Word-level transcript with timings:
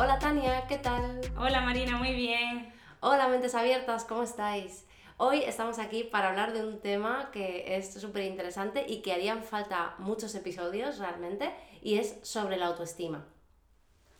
Hola 0.00 0.20
Tania, 0.20 0.64
¿qué 0.68 0.78
tal? 0.78 1.20
Hola 1.36 1.60
Marina, 1.60 1.96
muy 1.96 2.14
bien. 2.14 2.72
Hola 3.00 3.26
mentes 3.26 3.56
abiertas, 3.56 4.04
¿cómo 4.04 4.22
estáis? 4.22 4.86
Hoy 5.16 5.42
estamos 5.42 5.80
aquí 5.80 6.04
para 6.04 6.28
hablar 6.28 6.52
de 6.52 6.64
un 6.64 6.78
tema 6.78 7.30
que 7.32 7.76
es 7.76 7.94
súper 7.94 8.22
interesante 8.22 8.84
y 8.86 9.02
que 9.02 9.12
harían 9.12 9.42
falta 9.42 9.96
muchos 9.98 10.36
episodios 10.36 10.98
realmente, 10.98 11.52
y 11.82 11.98
es 11.98 12.14
sobre 12.22 12.56
la 12.56 12.66
autoestima. 12.66 13.26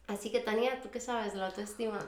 Así 0.08 0.32
que 0.32 0.40
Tania, 0.40 0.80
¿tú 0.82 0.90
qué 0.90 0.98
sabes 0.98 1.34
de 1.34 1.38
la 1.38 1.46
autoestima? 1.46 2.00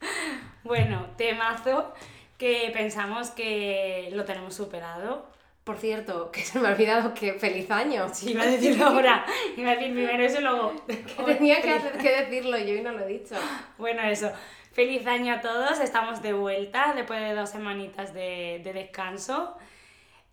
bueno, 0.64 1.06
temazo 1.16 1.94
que 2.38 2.72
pensamos 2.74 3.30
que 3.30 4.10
lo 4.14 4.24
tenemos 4.24 4.56
superado. 4.56 5.28
Por 5.64 5.78
cierto, 5.78 6.30
que 6.32 6.42
se 6.42 6.58
me 6.58 6.68
ha 6.68 6.72
olvidado 6.72 7.14
que 7.14 7.34
feliz 7.34 7.70
año. 7.70 8.08
Sí, 8.12 8.32
iba 8.32 8.42
a 8.42 8.46
decirlo 8.46 8.86
ahora. 8.88 9.24
Iba 9.56 9.70
a 9.70 9.76
decir 9.76 9.92
primero 9.92 10.22
eso 10.22 10.40
y 10.40 10.42
luego... 10.42 10.86
que 10.86 11.34
tenía 11.34 11.60
que, 11.60 11.98
que 11.98 12.24
decirlo 12.24 12.58
yo 12.58 12.74
y 12.74 12.82
no 12.82 12.92
lo 12.92 13.00
he 13.00 13.08
dicho. 13.08 13.36
Bueno, 13.78 14.02
eso. 14.02 14.30
Feliz 14.72 15.06
año 15.06 15.34
a 15.34 15.40
todos. 15.40 15.80
Estamos 15.80 16.22
de 16.22 16.32
vuelta 16.32 16.92
después 16.94 17.20
de 17.20 17.34
dos 17.34 17.50
semanitas 17.50 18.14
de, 18.14 18.60
de 18.64 18.72
descanso. 18.72 19.56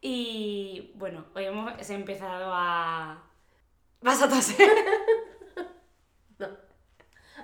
Y 0.01 0.91
bueno, 0.95 1.25
hoy 1.35 1.45
hemos 1.45 1.89
empezado 1.89 2.51
a... 2.53 3.23
¿Vas 4.01 4.21
a 4.21 4.29
toser? 4.29 4.69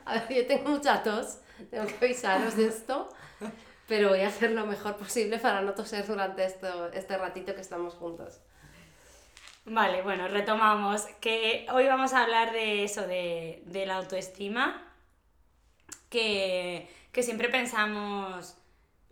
A 0.05 0.13
ver, 0.13 0.33
yo 0.33 0.47
tengo 0.47 0.69
mucha 0.69 1.01
tos, 1.01 1.39
tengo 1.71 1.87
que 1.87 2.05
avisaros 2.05 2.55
de 2.55 2.67
esto, 2.67 3.09
pero 3.87 4.09
voy 4.09 4.21
a 4.21 4.27
hacer 4.27 4.51
lo 4.51 4.65
mejor 4.65 4.95
posible 4.97 5.37
para 5.37 5.61
no 5.61 5.73
toser 5.73 6.07
durante 6.07 6.43
esto, 6.43 6.91
este 6.93 7.17
ratito 7.17 7.53
que 7.53 7.61
estamos 7.61 7.93
juntos. 7.93 8.41
Vale, 9.65 10.01
bueno, 10.03 10.27
retomamos. 10.27 11.05
Que 11.19 11.65
hoy 11.71 11.87
vamos 11.87 12.13
a 12.13 12.23
hablar 12.23 12.51
de 12.51 12.83
eso, 12.83 13.05
de, 13.07 13.83
la 13.85 13.97
autoestima, 13.97 14.81
que, 16.09 16.87
que 17.11 17.23
siempre 17.23 17.49
pensamos, 17.49 18.55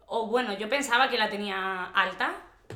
o 0.06 0.28
bueno, 0.28 0.58
yo 0.58 0.70
pensaba 0.70 1.10
que 1.10 1.18
la 1.18 1.30
tenía 1.30 1.86
alta, 1.86 2.36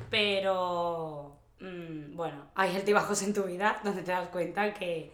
pero 0.09 1.39
mm, 1.59 2.15
bueno, 2.15 2.51
hay 2.55 2.75
altibajos 2.75 3.21
en 3.21 3.33
tu 3.33 3.43
vida 3.43 3.79
donde 3.83 4.01
te 4.01 4.11
das 4.11 4.29
cuenta 4.29 4.73
que 4.73 5.13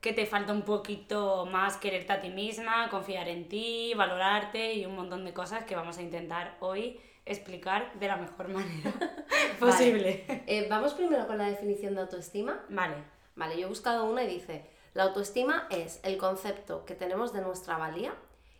que 0.00 0.12
te 0.12 0.26
falta 0.26 0.52
un 0.52 0.62
poquito 0.62 1.46
más 1.46 1.76
quererte 1.76 2.12
a 2.12 2.20
ti 2.20 2.30
misma, 2.30 2.88
confiar 2.88 3.28
en 3.28 3.48
ti, 3.48 3.92
valorarte 3.96 4.74
y 4.74 4.86
un 4.86 4.94
montón 4.94 5.24
de 5.24 5.32
cosas 5.32 5.64
que 5.64 5.74
vamos 5.74 5.98
a 5.98 6.02
intentar 6.02 6.56
hoy 6.60 7.00
explicar 7.26 7.92
de 7.98 8.06
la 8.06 8.16
mejor 8.16 8.48
manera 8.54 8.94
posible. 9.58 10.24
Eh, 10.46 10.66
vamos 10.70 10.94
primero 10.94 11.26
con 11.26 11.38
la 11.38 11.46
definición 11.46 11.94
de 11.94 12.02
autoestima. 12.02 12.64
Vale. 12.68 12.96
Vale, 13.34 13.58
yo 13.58 13.66
he 13.66 13.68
buscado 13.68 14.04
una 14.04 14.24
y 14.24 14.28
dice, 14.28 14.68
la 14.94 15.04
autoestima 15.04 15.68
es 15.70 16.00
el 16.02 16.16
concepto 16.16 16.84
que 16.84 16.94
tenemos 16.94 17.32
de 17.32 17.40
nuestra 17.40 17.76
valía 17.76 18.14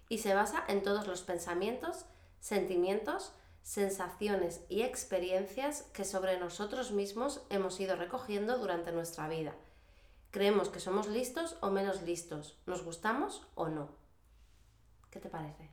y 0.08 0.18
se 0.18 0.34
basa 0.34 0.64
en 0.68 0.82
todos 0.82 1.06
los 1.06 1.22
pensamientos, 1.22 2.04
sentimientos, 2.38 3.32
sensaciones 3.62 4.60
y 4.68 4.82
experiencias 4.82 5.82
que 5.92 6.04
sobre 6.04 6.38
nosotros 6.38 6.92
mismos 6.92 7.42
hemos 7.50 7.78
ido 7.80 7.96
recogiendo 7.96 8.56
durante 8.58 8.92
nuestra 8.92 9.28
vida 9.28 9.52
Creemos 10.30 10.68
que 10.68 10.80
somos 10.80 11.08
listos 11.08 11.56
o 11.60 11.70
menos 11.70 12.02
listos. 12.02 12.58
¿Nos 12.66 12.82
gustamos 12.84 13.46
o 13.54 13.68
no? 13.68 13.88
¿Qué 15.10 15.20
te 15.20 15.28
parece? 15.28 15.70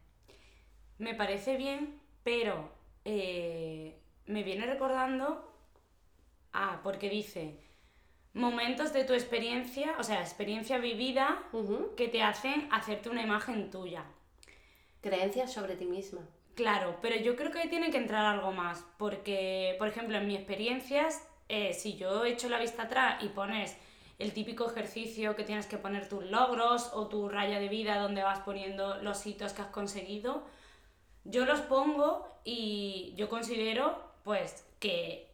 Me 0.97 1.13
parece 1.13 1.57
bien, 1.57 1.99
pero 2.23 2.71
eh, 3.03 3.99
me 4.27 4.43
viene 4.43 4.65
recordando. 4.65 5.51
Ah, 6.53 6.79
porque 6.83 7.09
dice 7.09 7.59
momentos 8.35 8.91
de 8.91 9.05
tu 9.05 9.13
experiencia, 9.13 9.95
o 9.97 10.03
sea, 10.03 10.19
experiencia 10.19 10.77
vivida 10.77 11.43
que 11.95 12.09
te 12.09 12.21
hacen 12.21 12.67
hacerte 12.71 13.09
una 13.09 13.23
imagen 13.23 13.71
tuya. 13.71 14.03
Creencias 15.01 15.53
sobre 15.53 15.75
ti 15.75 15.85
misma. 15.85 16.21
Claro, 16.53 16.97
pero 17.01 17.15
yo 17.15 17.35
creo 17.35 17.51
que 17.51 17.59
ahí 17.59 17.69
tiene 17.69 17.91
que 17.91 17.97
entrar 17.97 18.25
algo 18.25 18.51
más, 18.51 18.85
porque, 18.97 19.75
por 19.77 19.87
ejemplo, 19.87 20.17
en 20.17 20.27
mis 20.27 20.37
experiencias, 20.37 21.27
eh, 21.47 21.73
si 21.73 21.95
yo 21.95 22.25
echo 22.25 22.49
la 22.49 22.59
vista 22.59 22.83
atrás 22.83 23.23
y 23.23 23.29
pones 23.29 23.77
el 24.17 24.33
típico 24.33 24.69
ejercicio 24.69 25.35
que 25.35 25.43
tienes 25.43 25.65
que 25.65 25.77
poner 25.77 26.07
tus 26.07 26.23
logros 26.25 26.91
o 26.93 27.07
tu 27.07 27.27
raya 27.27 27.59
de 27.59 27.67
vida 27.67 27.99
donde 27.99 28.23
vas 28.23 28.39
poniendo 28.39 28.95
los 29.01 29.25
hitos 29.25 29.53
que 29.53 29.61
has 29.61 29.67
conseguido. 29.67 30.43
Yo 31.25 31.45
los 31.45 31.61
pongo 31.61 32.27
y 32.43 33.13
yo 33.17 33.27
considero 33.27 33.99
pues 34.23 34.65
que, 34.79 35.31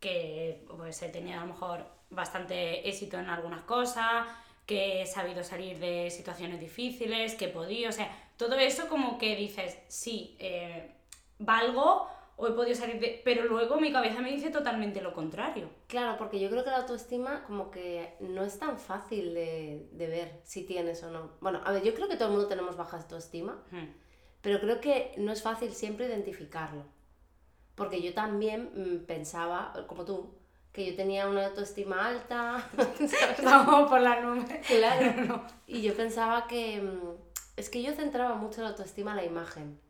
que 0.00 0.64
pues, 0.76 1.02
he 1.02 1.08
tenido 1.08 1.38
a 1.38 1.42
lo 1.42 1.52
mejor 1.52 1.86
bastante 2.10 2.88
éxito 2.88 3.18
en 3.18 3.28
algunas 3.28 3.62
cosas, 3.64 4.26
que 4.64 5.02
he 5.02 5.06
sabido 5.06 5.44
salir 5.44 5.78
de 5.78 6.10
situaciones 6.10 6.60
difíciles, 6.60 7.34
que 7.34 7.46
he 7.46 7.48
podido, 7.48 7.88
o 7.88 7.92
sea, 7.92 8.10
todo 8.36 8.56
eso 8.56 8.88
como 8.88 9.18
que 9.18 9.36
dices, 9.36 9.78
sí, 9.88 10.36
eh, 10.38 10.90
valgo 11.38 12.08
o 12.36 12.46
he 12.46 12.52
podido 12.52 12.74
salir 12.74 13.00
de... 13.00 13.20
Pero 13.24 13.44
luego 13.44 13.80
mi 13.80 13.90
cabeza 13.90 14.20
me 14.20 14.30
dice 14.30 14.50
totalmente 14.50 15.00
lo 15.00 15.14
contrario. 15.14 15.70
Claro, 15.86 16.18
porque 16.18 16.38
yo 16.38 16.50
creo 16.50 16.64
que 16.64 16.70
la 16.70 16.78
autoestima 16.78 17.44
como 17.44 17.70
que 17.70 18.14
no 18.20 18.44
es 18.44 18.58
tan 18.58 18.78
fácil 18.78 19.32
de, 19.32 19.88
ver 19.92 20.40
si 20.44 20.64
tienes 20.64 21.02
o 21.02 21.10
no. 21.10 21.32
Bueno, 21.40 21.62
a 21.64 21.72
ver, 21.72 21.82
yo 21.82 21.94
creo 21.94 22.08
que 22.08 22.16
todo 22.16 22.28
el 22.28 22.34
mundo 22.34 22.48
tenemos 22.48 22.76
baja 22.76 22.98
autoestima, 22.98 23.62
hmm. 23.70 23.86
pero 24.42 24.60
creo 24.60 24.80
que 24.80 25.14
no 25.16 25.32
es 25.32 25.42
fácil 25.42 25.72
siempre 25.72 26.06
identificarlo. 26.06 26.84
Porque 27.74 28.00
yo 28.02 28.14
también 28.14 28.70
mm, 28.74 29.06
pensaba, 29.06 29.72
como 29.86 30.04
tú, 30.04 30.34
que 30.72 30.90
yo 30.90 30.96
tenía 30.96 31.28
una 31.28 31.46
autoestima 31.46 32.06
alta. 32.06 32.68
Vamos 33.44 33.88
por 33.88 34.00
la 34.00 34.20
nube. 34.20 34.60
Claro. 34.66 35.42
Y 35.66 35.82
yo 35.82 35.94
pensaba 35.94 36.46
que... 36.46 36.80
Mm, 36.82 37.16
es 37.56 37.70
que 37.70 37.82
yo 37.82 37.94
centraba 37.94 38.34
mucho 38.34 38.60
la 38.60 38.68
autoestima 38.68 39.12
en 39.12 39.16
la 39.16 39.24
imagen. 39.24 39.80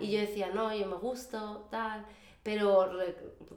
Y 0.00 0.10
yo 0.10 0.20
decía, 0.20 0.50
no, 0.50 0.74
yo 0.74 0.86
me 0.86 0.96
gusto, 0.96 1.68
tal. 1.70 2.06
Pero 2.42 2.90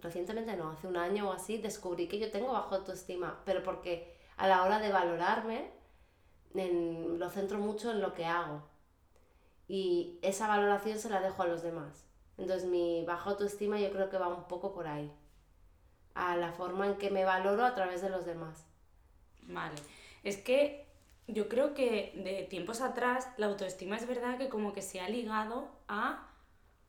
recientemente, 0.01 0.55
no, 0.55 0.71
hace 0.71 0.87
un 0.87 0.97
año 0.97 1.29
o 1.29 1.33
así, 1.33 1.57
descubrí 1.57 2.07
que 2.07 2.19
yo 2.19 2.31
tengo 2.31 2.53
bajo 2.53 2.75
autoestima, 2.75 3.41
pero 3.45 3.63
porque 3.63 4.17
a 4.35 4.47
la 4.47 4.63
hora 4.63 4.79
de 4.79 4.91
valorarme, 4.91 5.71
lo 6.53 7.29
centro 7.29 7.59
mucho 7.59 7.91
en 7.91 8.01
lo 8.01 8.13
que 8.13 8.25
hago. 8.25 8.63
Y 9.67 10.17
esa 10.23 10.47
valoración 10.47 10.97
se 10.97 11.09
la 11.09 11.21
dejo 11.21 11.43
a 11.43 11.47
los 11.47 11.61
demás. 11.61 12.05
Entonces 12.37 12.67
mi 12.67 13.05
baja 13.05 13.29
autoestima 13.29 13.79
yo 13.79 13.91
creo 13.91 14.09
que 14.09 14.17
va 14.17 14.27
un 14.29 14.47
poco 14.47 14.73
por 14.73 14.87
ahí. 14.87 15.11
A 16.15 16.35
la 16.37 16.51
forma 16.51 16.87
en 16.87 16.95
que 16.95 17.11
me 17.11 17.25
valoro 17.25 17.63
a 17.65 17.75
través 17.75 18.01
de 18.01 18.09
los 18.09 18.25
demás. 18.25 18.65
Vale. 19.43 19.75
Es 20.23 20.37
que 20.37 20.88
yo 21.33 21.47
creo 21.47 21.73
que 21.73 22.13
de 22.15 22.43
tiempos 22.43 22.81
atrás 22.81 23.29
la 23.37 23.47
autoestima 23.47 23.95
es 23.95 24.07
verdad 24.07 24.37
que 24.37 24.49
como 24.49 24.73
que 24.73 24.81
se 24.81 24.99
ha 24.99 25.09
ligado 25.09 25.69
a 25.87 26.27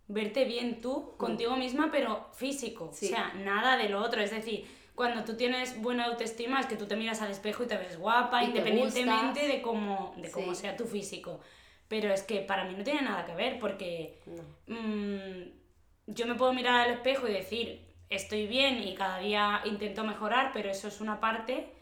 verte 0.08 0.44
bien 0.44 0.80
tú 0.80 1.16
contigo 1.16 1.56
misma, 1.56 1.90
pero 1.92 2.28
físico. 2.32 2.86
O 2.86 2.92
sea, 2.92 3.32
nada 3.34 3.76
de 3.76 3.88
lo 3.88 4.02
otro. 4.02 4.20
Es 4.20 4.30
decir, 4.30 4.66
cuando 4.94 5.24
tú 5.24 5.36
tienes 5.36 5.80
buena 5.80 6.06
autoestima 6.06 6.60
es 6.60 6.66
que 6.66 6.76
tú 6.76 6.86
te 6.86 6.96
miras 6.96 7.22
al 7.22 7.30
espejo 7.30 7.64
y 7.64 7.66
te 7.66 7.76
ves 7.76 7.98
guapa, 7.98 8.42
independientemente 8.42 9.46
de 9.46 9.62
cómo, 9.62 10.14
de 10.16 10.30
cómo 10.30 10.54
sea 10.54 10.76
tu 10.76 10.84
físico. 10.84 11.40
Pero 11.88 12.12
es 12.12 12.22
que 12.22 12.40
para 12.40 12.64
mí 12.64 12.74
no 12.76 12.84
tiene 12.84 13.02
nada 13.02 13.24
que 13.24 13.34
ver 13.34 13.58
porque 13.58 14.20
mm, 14.66 16.12
yo 16.12 16.26
me 16.26 16.34
puedo 16.34 16.52
mirar 16.52 16.88
al 16.88 16.94
espejo 16.94 17.28
y 17.28 17.32
decir, 17.32 17.86
estoy 18.08 18.46
bien 18.46 18.82
y 18.82 18.94
cada 18.94 19.18
día 19.18 19.62
intento 19.64 20.04
mejorar, 20.04 20.50
pero 20.52 20.70
eso 20.70 20.88
es 20.88 21.00
una 21.00 21.20
parte 21.20 21.72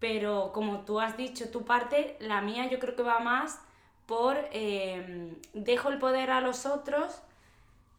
pero 0.00 0.52
como 0.52 0.80
tú 0.80 1.00
has 1.00 1.16
dicho 1.16 1.50
tu 1.50 1.64
parte, 1.64 2.16
la 2.20 2.40
mía 2.40 2.68
yo 2.70 2.78
creo 2.78 2.94
que 2.94 3.02
va 3.02 3.18
más 3.18 3.60
por 4.06 4.38
em, 4.52 5.34
dejo 5.52 5.90
el 5.90 5.98
poder 5.98 6.30
a 6.30 6.40
los 6.40 6.66
otros 6.66 7.20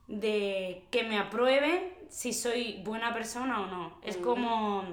de 0.08 0.84
que 0.90 1.04
me 1.04 1.20
aprueben 1.20 1.94
si 2.10 2.34
soy 2.34 2.82
buena 2.84 3.14
persona 3.14 3.62
o 3.62 3.68
no. 3.68 3.94
Es 4.02 4.18
como 4.18 4.84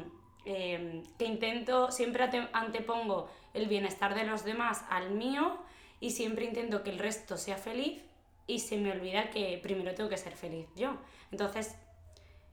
em, 0.45 1.03
que 1.19 1.25
intento, 1.25 1.91
siempre 1.91 2.29
antepongo 2.53 3.31
el 3.55 3.67
bienestar 3.67 4.15
de 4.15 4.25
los 4.25 4.45
demás 4.45 4.85
al 4.91 5.11
mío 5.11 5.57
y 6.01 6.11
siempre 6.11 6.45
intento 6.45 6.83
que 6.83 6.91
el 6.91 6.99
resto 6.99 7.39
sea 7.39 7.57
feliz 7.57 8.03
y 8.47 8.59
se 8.59 8.77
me 8.77 8.93
olvida 8.93 9.31
que 9.31 9.59
primero 9.63 9.95
tengo 9.95 10.11
que 10.11 10.19
ser 10.19 10.37
feliz 10.37 10.67
yo. 10.77 10.97
Entonces, 11.33 11.75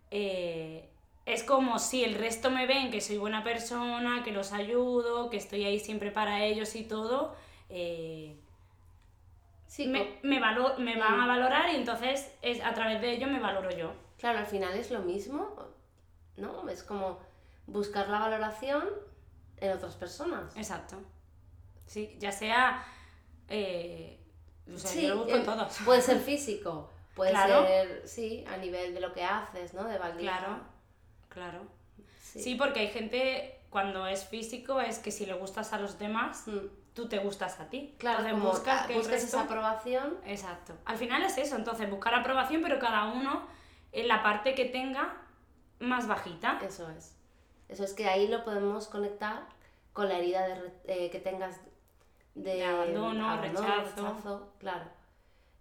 eh, 0.09 0.89
es 1.25 1.43
como 1.43 1.79
si 1.79 2.03
el 2.03 2.15
resto 2.15 2.51
me 2.51 2.67
ven 2.67 2.91
que 2.91 2.99
soy 2.99 3.17
buena 3.17 3.43
persona, 3.43 4.23
que 4.23 4.31
los 4.31 4.51
ayudo, 4.51 5.29
que 5.29 5.37
estoy 5.37 5.63
ahí 5.63 5.79
siempre 5.79 6.11
para 6.11 6.43
ellos 6.43 6.75
y 6.75 6.83
todo, 6.83 7.35
eh, 7.69 8.35
me, 9.79 10.19
me, 10.21 10.39
me 10.39 10.39
van 10.39 11.19
a 11.19 11.25
mm. 11.25 11.27
valorar 11.27 11.69
y 11.71 11.77
entonces 11.77 12.31
es, 12.41 12.61
a 12.61 12.73
través 12.73 13.01
de 13.01 13.11
ello 13.11 13.27
me 13.27 13.39
valoro 13.39 13.71
yo. 13.71 13.93
Claro, 14.17 14.39
al 14.39 14.45
final 14.45 14.75
es 14.75 14.91
lo 14.91 14.99
mismo, 14.99 15.55
¿no? 16.37 16.67
Es 16.69 16.83
como 16.83 17.19
buscar 17.67 18.09
la 18.09 18.19
valoración 18.19 18.89
en 19.57 19.71
otras 19.71 19.95
personas. 19.95 20.55
Exacto. 20.55 20.97
Sí, 21.85 22.15
ya 22.19 22.31
sea... 22.31 22.85
Eh, 23.49 24.19
o 24.73 24.77
sea, 24.77 25.01
yo 25.01 25.09
lo 25.09 25.17
busco 25.23 25.35
en 25.35 25.45
todos. 25.45 25.77
Puede 25.83 26.01
ser 26.01 26.19
físico, 26.21 26.89
puede 27.15 27.33
ser, 27.33 28.07
sí, 28.07 28.45
a 28.47 28.57
nivel 28.57 28.93
de 28.93 29.01
lo 29.01 29.13
que 29.13 29.23
haces, 29.23 29.73
¿no? 29.73 29.83
De 29.83 29.97
valía. 29.97 30.21
Claro, 30.21 30.72
claro. 31.33 31.67
Sí. 32.21 32.55
porque 32.55 32.79
hay 32.79 32.87
gente, 32.87 33.59
cuando 33.69 34.07
es 34.07 34.25
físico, 34.25 34.79
es 34.81 34.99
que 34.99 35.11
si 35.11 35.25
le 35.25 35.33
gustas 35.33 35.73
a 35.73 35.79
los 35.79 35.99
demás, 35.99 36.47
mm. 36.47 36.93
tú 36.93 37.07
te 37.07 37.19
gustas 37.19 37.59
a 37.59 37.69
ti. 37.69 37.95
Claro, 37.99 38.25
entonces 38.25 38.43
buscas, 38.43 38.87
que 38.87 38.97
esa 38.97 39.41
aprobación. 39.41 40.17
Exacto. 40.25 40.73
Al 40.85 40.97
final 40.97 41.21
es 41.23 41.37
eso, 41.37 41.55
entonces 41.55 41.89
buscar 41.89 42.15
aprobación, 42.15 42.61
pero 42.61 42.79
cada 42.79 43.05
uno 43.05 43.45
en 43.91 44.07
la 44.07 44.23
parte 44.23 44.55
que 44.55 44.65
tenga 44.65 45.15
más 45.79 46.07
bajita. 46.07 46.59
Eso 46.63 46.89
es. 46.89 47.15
Eso 47.69 47.83
es 47.83 47.93
que 47.93 48.07
ahí 48.07 48.27
lo 48.27 48.43
podemos 48.43 48.87
conectar 48.87 49.47
con 49.93 50.09
la 50.09 50.17
herida 50.17 50.47
de, 50.47 50.73
eh, 50.85 51.09
que 51.11 51.19
tengas 51.19 51.59
de, 52.35 52.65
abandono, 52.65 53.39
rechazo. 53.39 54.53
Claro. 54.59 54.85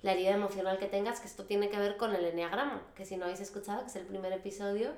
La 0.01 0.13
herida 0.13 0.31
emocional 0.31 0.79
que 0.79 0.87
tengas, 0.87 1.21
que 1.21 1.29
esto 1.29 1.45
tiene 1.45 1.69
que 1.69 1.79
ver 1.79 1.97
con 1.97 2.15
el 2.15 2.25
enneagrama, 2.25 2.83
que 2.97 3.05
si 3.05 3.17
no 3.17 3.25
habéis 3.25 3.41
escuchado, 3.41 3.83
que 3.83 3.87
es 3.87 3.97
el 3.97 4.07
primer 4.07 4.33
episodio, 4.33 4.93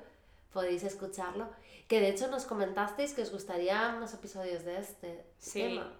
podéis 0.55 0.83
escucharlo. 0.83 1.49
Que 1.87 1.99
de 1.99 2.09
hecho 2.09 2.27
nos 2.29 2.45
comentasteis 2.45 3.13
que 3.13 3.21
os 3.21 3.31
gustaría 3.31 3.91
más 3.99 4.13
episodios 4.15 4.63
de 4.65 4.79
este 4.79 5.23
sí. 5.37 5.61
tema. 5.61 5.91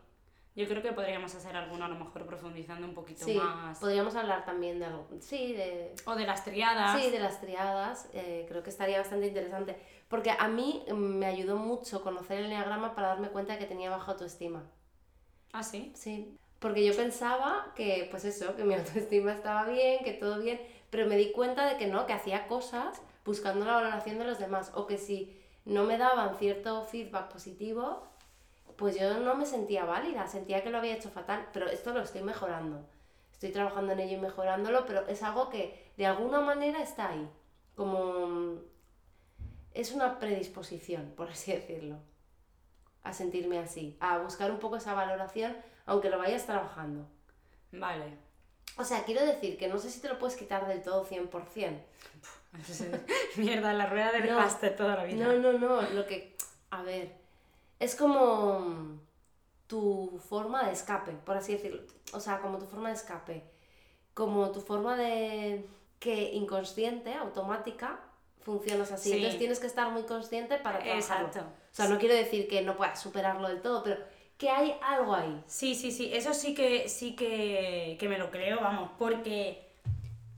Yo 0.55 0.65
creo 0.69 0.81
que 0.81 0.93
podríamos 0.93 1.35
hacer 1.35 1.53
alguno 1.57 1.83
a 1.83 1.89
lo 1.89 1.95
mejor 1.95 2.25
profundizando 2.25 2.87
un 2.87 2.93
poquito 2.93 3.25
sí, 3.25 3.35
más. 3.35 3.77
Podríamos 3.77 4.15
hablar 4.15 4.45
también 4.45 4.79
de 4.79 4.85
algo. 4.85 5.05
Sí, 5.19 5.51
de. 5.53 5.93
O 6.05 6.15
de 6.15 6.25
las 6.25 6.45
triadas. 6.45 6.99
Sí, 6.99 7.11
de 7.11 7.19
las 7.19 7.41
triadas. 7.41 8.07
Eh, 8.13 8.45
creo 8.47 8.63
que 8.63 8.69
estaría 8.69 8.97
bastante 8.97 9.27
interesante. 9.27 9.77
Porque 10.07 10.31
a 10.31 10.47
mí 10.47 10.85
me 10.93 11.25
ayudó 11.25 11.57
mucho 11.57 12.01
conocer 12.01 12.39
el 12.39 12.45
enneagrama 12.45 12.95
para 12.95 13.09
darme 13.09 13.27
cuenta 13.27 13.53
de 13.53 13.59
que 13.59 13.65
tenía 13.65 13.89
baja 13.89 14.13
autoestima. 14.13 14.63
¿Ah, 15.51 15.61
sí? 15.61 15.91
Sí. 15.93 16.37
Porque 16.59 16.85
yo 16.85 16.95
pensaba 16.95 17.73
que, 17.75 18.07
pues 18.09 18.23
eso, 18.23 18.55
que 18.55 18.63
mi 18.63 18.73
autoestima 18.75 19.33
estaba 19.33 19.65
bien, 19.65 20.05
que 20.05 20.13
todo 20.13 20.39
bien, 20.39 20.61
pero 20.89 21.05
me 21.05 21.17
di 21.17 21.33
cuenta 21.33 21.67
de 21.67 21.77
que 21.77 21.87
no, 21.87 22.05
que 22.05 22.13
hacía 22.13 22.47
cosas 22.47 23.01
buscando 23.25 23.65
la 23.65 23.73
valoración 23.73 24.19
de 24.19 24.25
los 24.25 24.39
demás. 24.39 24.71
O 24.75 24.87
que 24.87 24.97
si 24.97 25.41
no 25.65 25.83
me 25.83 25.97
daban 25.97 26.37
cierto 26.37 26.83
feedback 26.85 27.31
positivo, 27.31 28.07
pues 28.77 28.97
yo 28.97 29.19
no 29.19 29.35
me 29.35 29.45
sentía 29.45 29.85
válida, 29.85 30.27
sentía 30.27 30.63
que 30.63 30.69
lo 30.69 30.77
había 30.77 30.95
hecho 30.95 31.09
fatal, 31.09 31.49
pero 31.51 31.67
esto 31.67 31.93
lo 31.93 32.01
estoy 32.01 32.21
mejorando. 32.21 32.87
Estoy 33.31 33.51
trabajando 33.51 33.93
en 33.93 33.99
ello 33.99 34.17
y 34.17 34.21
mejorándolo, 34.21 34.85
pero 34.85 35.07
es 35.07 35.23
algo 35.23 35.49
que 35.49 35.91
de 35.97 36.05
alguna 36.05 36.39
manera 36.39 36.81
está 36.81 37.09
ahí. 37.09 37.29
Como 37.75 38.61
es 39.73 39.91
una 39.91 40.19
predisposición, 40.19 41.13
por 41.17 41.29
así 41.29 41.51
decirlo, 41.51 41.97
a 43.03 43.11
sentirme 43.11 43.59
así, 43.59 43.97
a 43.99 44.19
buscar 44.19 44.51
un 44.51 44.59
poco 44.59 44.77
esa 44.77 44.93
valoración, 44.93 45.55
aunque 45.85 46.09
lo 46.09 46.17
vayas 46.17 46.45
trabajando. 46.45 47.07
Vale. 47.71 48.17
O 48.77 48.83
sea, 48.83 49.03
quiero 49.03 49.25
decir 49.25 49.57
que 49.57 49.67
no 49.67 49.77
sé 49.77 49.89
si 49.89 50.01
te 50.01 50.09
lo 50.09 50.17
puedes 50.17 50.35
quitar 50.35 50.67
del 50.67 50.81
todo 50.81 51.05
100%. 51.05 51.81
Mierda, 53.37 53.73
la 53.73 53.87
rueda 53.87 54.11
de 54.11 54.21
no, 54.21 54.37
toda 54.77 54.95
la 54.97 55.03
vida. 55.03 55.25
No, 55.25 55.33
no, 55.33 55.53
no, 55.53 55.81
lo 55.81 56.05
que... 56.05 56.35
A 56.71 56.81
ver, 56.83 57.13
es 57.79 57.95
como 57.95 58.99
tu 59.67 60.19
forma 60.29 60.65
de 60.65 60.73
escape, 60.73 61.11
por 61.11 61.37
así 61.37 61.53
decirlo. 61.53 61.81
O 62.13 62.19
sea, 62.19 62.39
como 62.39 62.57
tu 62.57 62.65
forma 62.65 62.89
de 62.89 62.95
escape. 62.95 63.43
Como 64.13 64.51
tu 64.51 64.61
forma 64.61 64.95
de... 64.95 65.65
que 65.99 66.33
inconsciente, 66.33 67.13
automática, 67.13 67.99
funcionas 68.41 68.91
así. 68.91 69.13
Entonces 69.13 69.39
tienes 69.39 69.59
que 69.59 69.67
estar 69.67 69.91
muy 69.91 70.03
consciente 70.03 70.57
para 70.57 70.79
trabajarlo. 70.79 71.27
Exacto. 71.27 71.39
O 71.71 71.75
sea, 71.75 71.87
no 71.87 71.97
quiero 71.97 72.15
decir 72.15 72.47
que 72.47 72.61
no 72.61 72.77
puedas 72.77 73.01
superarlo 73.01 73.47
del 73.47 73.61
todo, 73.61 73.83
pero 73.83 73.97
que 74.37 74.49
hay 74.49 74.75
algo 74.81 75.15
ahí. 75.15 75.43
Sí, 75.47 75.75
sí, 75.75 75.91
sí, 75.91 76.11
eso 76.13 76.33
sí 76.33 76.53
que 76.53 76.89
sí 76.89 77.15
que, 77.15 77.97
que 77.99 78.09
me 78.09 78.17
lo 78.17 78.31
creo, 78.31 78.59
vamos, 78.61 78.91
porque 78.97 79.65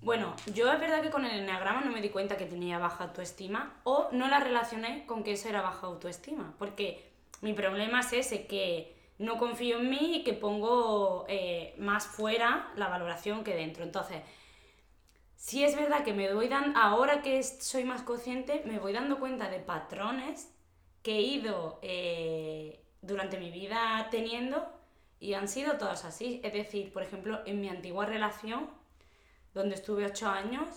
bueno, 0.07 0.33
yo 0.54 0.71
es 0.71 0.80
verdad 0.80 1.01
que 1.01 1.09
con 1.09 1.25
el 1.25 1.38
enneagrama 1.38 1.81
no 1.81 1.92
me 1.92 2.01
di 2.01 2.07
cuenta 2.07 2.38
que 2.38 2.45
tenía 2.45 2.80
baja 2.80 3.04
autoestima 3.04 3.74
o 3.83 4.07
no 4.13 4.30
la 4.30 4.39
relacioné 4.39 5.06
con 5.06 5.21
que 5.21 5.33
eso 5.33 5.50
era 5.50 5.62
baja 5.62 5.86
autoestima, 5.88 6.56
porque 6.57 7.12
mi 7.42 7.51
problema 7.51 8.00
es 8.00 8.13
ese 8.13 8.48
que 8.48 8.95
no 9.19 9.38
confío 9.38 9.80
en 9.80 9.89
mí 9.89 10.15
y 10.15 10.24
que 10.24 10.31
pongo 10.31 11.25
eh, 11.27 11.75
más 11.77 12.07
fuera 12.07 12.71
la 12.77 12.88
valoración 12.88 13.44
que 13.44 13.54
dentro. 13.54 13.83
Entonces, 13.83 14.21
sí 15.36 15.65
es 15.65 15.75
verdad 15.75 16.06
que 16.06 16.13
me 16.13 16.33
voy 16.33 16.48
dando, 16.48 16.80
ahora 16.80 17.21
que 17.21 17.44
soy 17.44 17.83
más 17.83 18.01
consciente, 18.04 18.62
me 18.63 18.80
voy 18.80 18.94
dando 18.94 19.19
cuenta 19.19 19.50
de 19.50 19.59
patrones 19.59 20.50
que 21.04 21.18
he 21.18 21.21
ido 21.21 21.80
eh, 21.81 22.81
durante 23.01 23.38
mi 23.39 23.51
vida 23.51 24.07
teniendo 24.09 24.71
y 25.19 25.33
han 25.33 25.50
sido 25.50 25.77
todos 25.77 26.06
así. 26.06 26.39
Es 26.45 26.54
decir, 26.54 26.94
por 26.94 27.04
ejemplo, 27.04 27.42
en 27.45 27.59
mi 27.59 27.68
antigua 27.68 28.06
relación, 28.06 28.69
donde 29.57 29.75
estuve 29.75 30.06
ocho 30.06 30.30
años, 30.30 30.68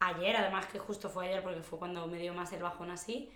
ayer, 0.00 0.36
además 0.36 0.66
que 0.66 0.78
justo 0.78 1.08
fue 1.08 1.28
ayer 1.28 1.42
porque 1.42 1.62
fue 1.62 1.78
cuando 1.78 2.06
me 2.06 2.18
dio 2.18 2.34
más 2.34 2.52
el 2.52 2.62
bajón 2.62 2.90
así, 2.90 3.30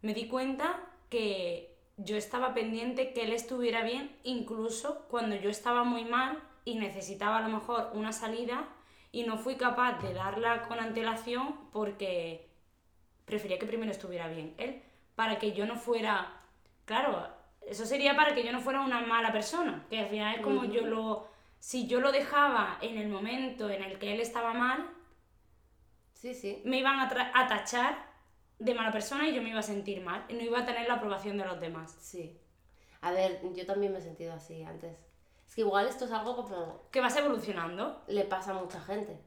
me 0.00 0.14
di 0.14 0.28
cuenta 0.28 0.80
que 1.08 1.76
yo 1.96 2.16
estaba 2.16 2.54
pendiente 2.54 3.12
que 3.12 3.24
él 3.24 3.32
estuviera 3.32 3.82
bien, 3.82 4.16
incluso 4.22 5.06
cuando 5.08 5.36
yo 5.36 5.50
estaba 5.50 5.84
muy 5.84 6.04
mal 6.04 6.42
y 6.64 6.76
necesitaba 6.76 7.38
a 7.38 7.42
lo 7.42 7.48
mejor 7.48 7.90
una 7.94 8.12
salida 8.12 8.68
y 9.10 9.24
no 9.24 9.36
fui 9.36 9.56
capaz 9.56 10.00
de 10.02 10.14
darla 10.14 10.62
con 10.62 10.78
antelación 10.78 11.56
porque 11.70 12.48
prefería 13.24 13.58
que 13.58 13.66
primero 13.66 13.90
estuviera 13.90 14.28
bien 14.28 14.54
él, 14.58 14.82
para 15.14 15.38
que 15.38 15.52
yo 15.52 15.66
no 15.66 15.76
fuera, 15.76 16.40
claro, 16.84 17.28
eso 17.66 17.84
sería 17.86 18.16
para 18.16 18.34
que 18.34 18.44
yo 18.44 18.52
no 18.52 18.60
fuera 18.60 18.80
una 18.80 19.00
mala 19.02 19.30
persona, 19.32 19.86
que 19.88 20.00
al 20.00 20.08
final 20.08 20.36
es 20.36 20.40
como 20.40 20.64
yo 20.64 20.82
lo, 20.82 21.28
si 21.62 21.86
yo 21.86 22.00
lo 22.00 22.10
dejaba 22.10 22.76
en 22.80 22.98
el 22.98 23.08
momento 23.08 23.70
en 23.70 23.84
el 23.84 24.00
que 24.00 24.12
él 24.12 24.20
estaba 24.20 24.52
mal, 24.52 24.90
sí, 26.12 26.34
sí. 26.34 26.60
me 26.64 26.78
iban 26.78 26.98
a, 26.98 27.30
a 27.34 27.46
tachar 27.46 28.04
de 28.58 28.74
mala 28.74 28.90
persona 28.90 29.28
y 29.28 29.32
yo 29.32 29.42
me 29.42 29.50
iba 29.50 29.60
a 29.60 29.62
sentir 29.62 30.02
mal, 30.02 30.24
y 30.28 30.34
no 30.34 30.40
iba 30.40 30.58
a 30.58 30.64
tener 30.64 30.88
la 30.88 30.94
aprobación 30.94 31.38
de 31.38 31.44
los 31.44 31.60
demás. 31.60 31.96
Sí. 32.00 32.36
A 33.00 33.12
ver, 33.12 33.40
yo 33.54 33.64
también 33.64 33.92
me 33.92 33.98
he 33.98 34.02
sentido 34.02 34.32
así 34.32 34.64
antes. 34.64 34.98
Es 35.46 35.54
que 35.54 35.60
igual 35.60 35.86
esto 35.86 36.06
es 36.06 36.10
algo 36.10 36.34
como... 36.34 36.90
Que 36.90 37.00
vas 37.00 37.16
evolucionando. 37.16 38.02
Le 38.08 38.24
pasa 38.24 38.50
a 38.50 38.54
mucha 38.54 38.80
gente. 38.80 39.20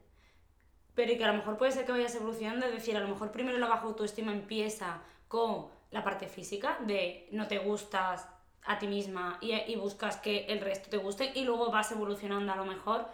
Pero 0.94 1.12
y 1.12 1.16
que 1.16 1.24
a 1.24 1.28
lo 1.28 1.38
mejor 1.38 1.56
puede 1.56 1.72
ser 1.72 1.86
que 1.86 1.92
vayas 1.92 2.14
evolucionando, 2.16 2.66
es 2.66 2.72
decir, 2.72 2.98
a 2.98 3.00
lo 3.00 3.08
mejor 3.08 3.32
primero 3.32 3.56
la 3.56 3.68
baja 3.68 3.84
autoestima 3.84 4.32
empieza 4.32 5.00
con 5.26 5.68
la 5.90 6.04
parte 6.04 6.28
física, 6.28 6.76
de 6.82 7.28
no 7.32 7.48
te 7.48 7.58
gustas 7.58 8.28
a 8.66 8.78
ti 8.78 8.86
misma 8.86 9.38
y, 9.40 9.52
y 9.52 9.76
buscas 9.76 10.16
que 10.16 10.46
el 10.46 10.60
resto 10.60 10.90
te 10.90 10.96
guste, 10.96 11.32
y 11.34 11.44
luego 11.44 11.70
vas 11.70 11.90
evolucionando 11.92 12.52
a 12.52 12.56
lo 12.56 12.64
mejor 12.64 13.06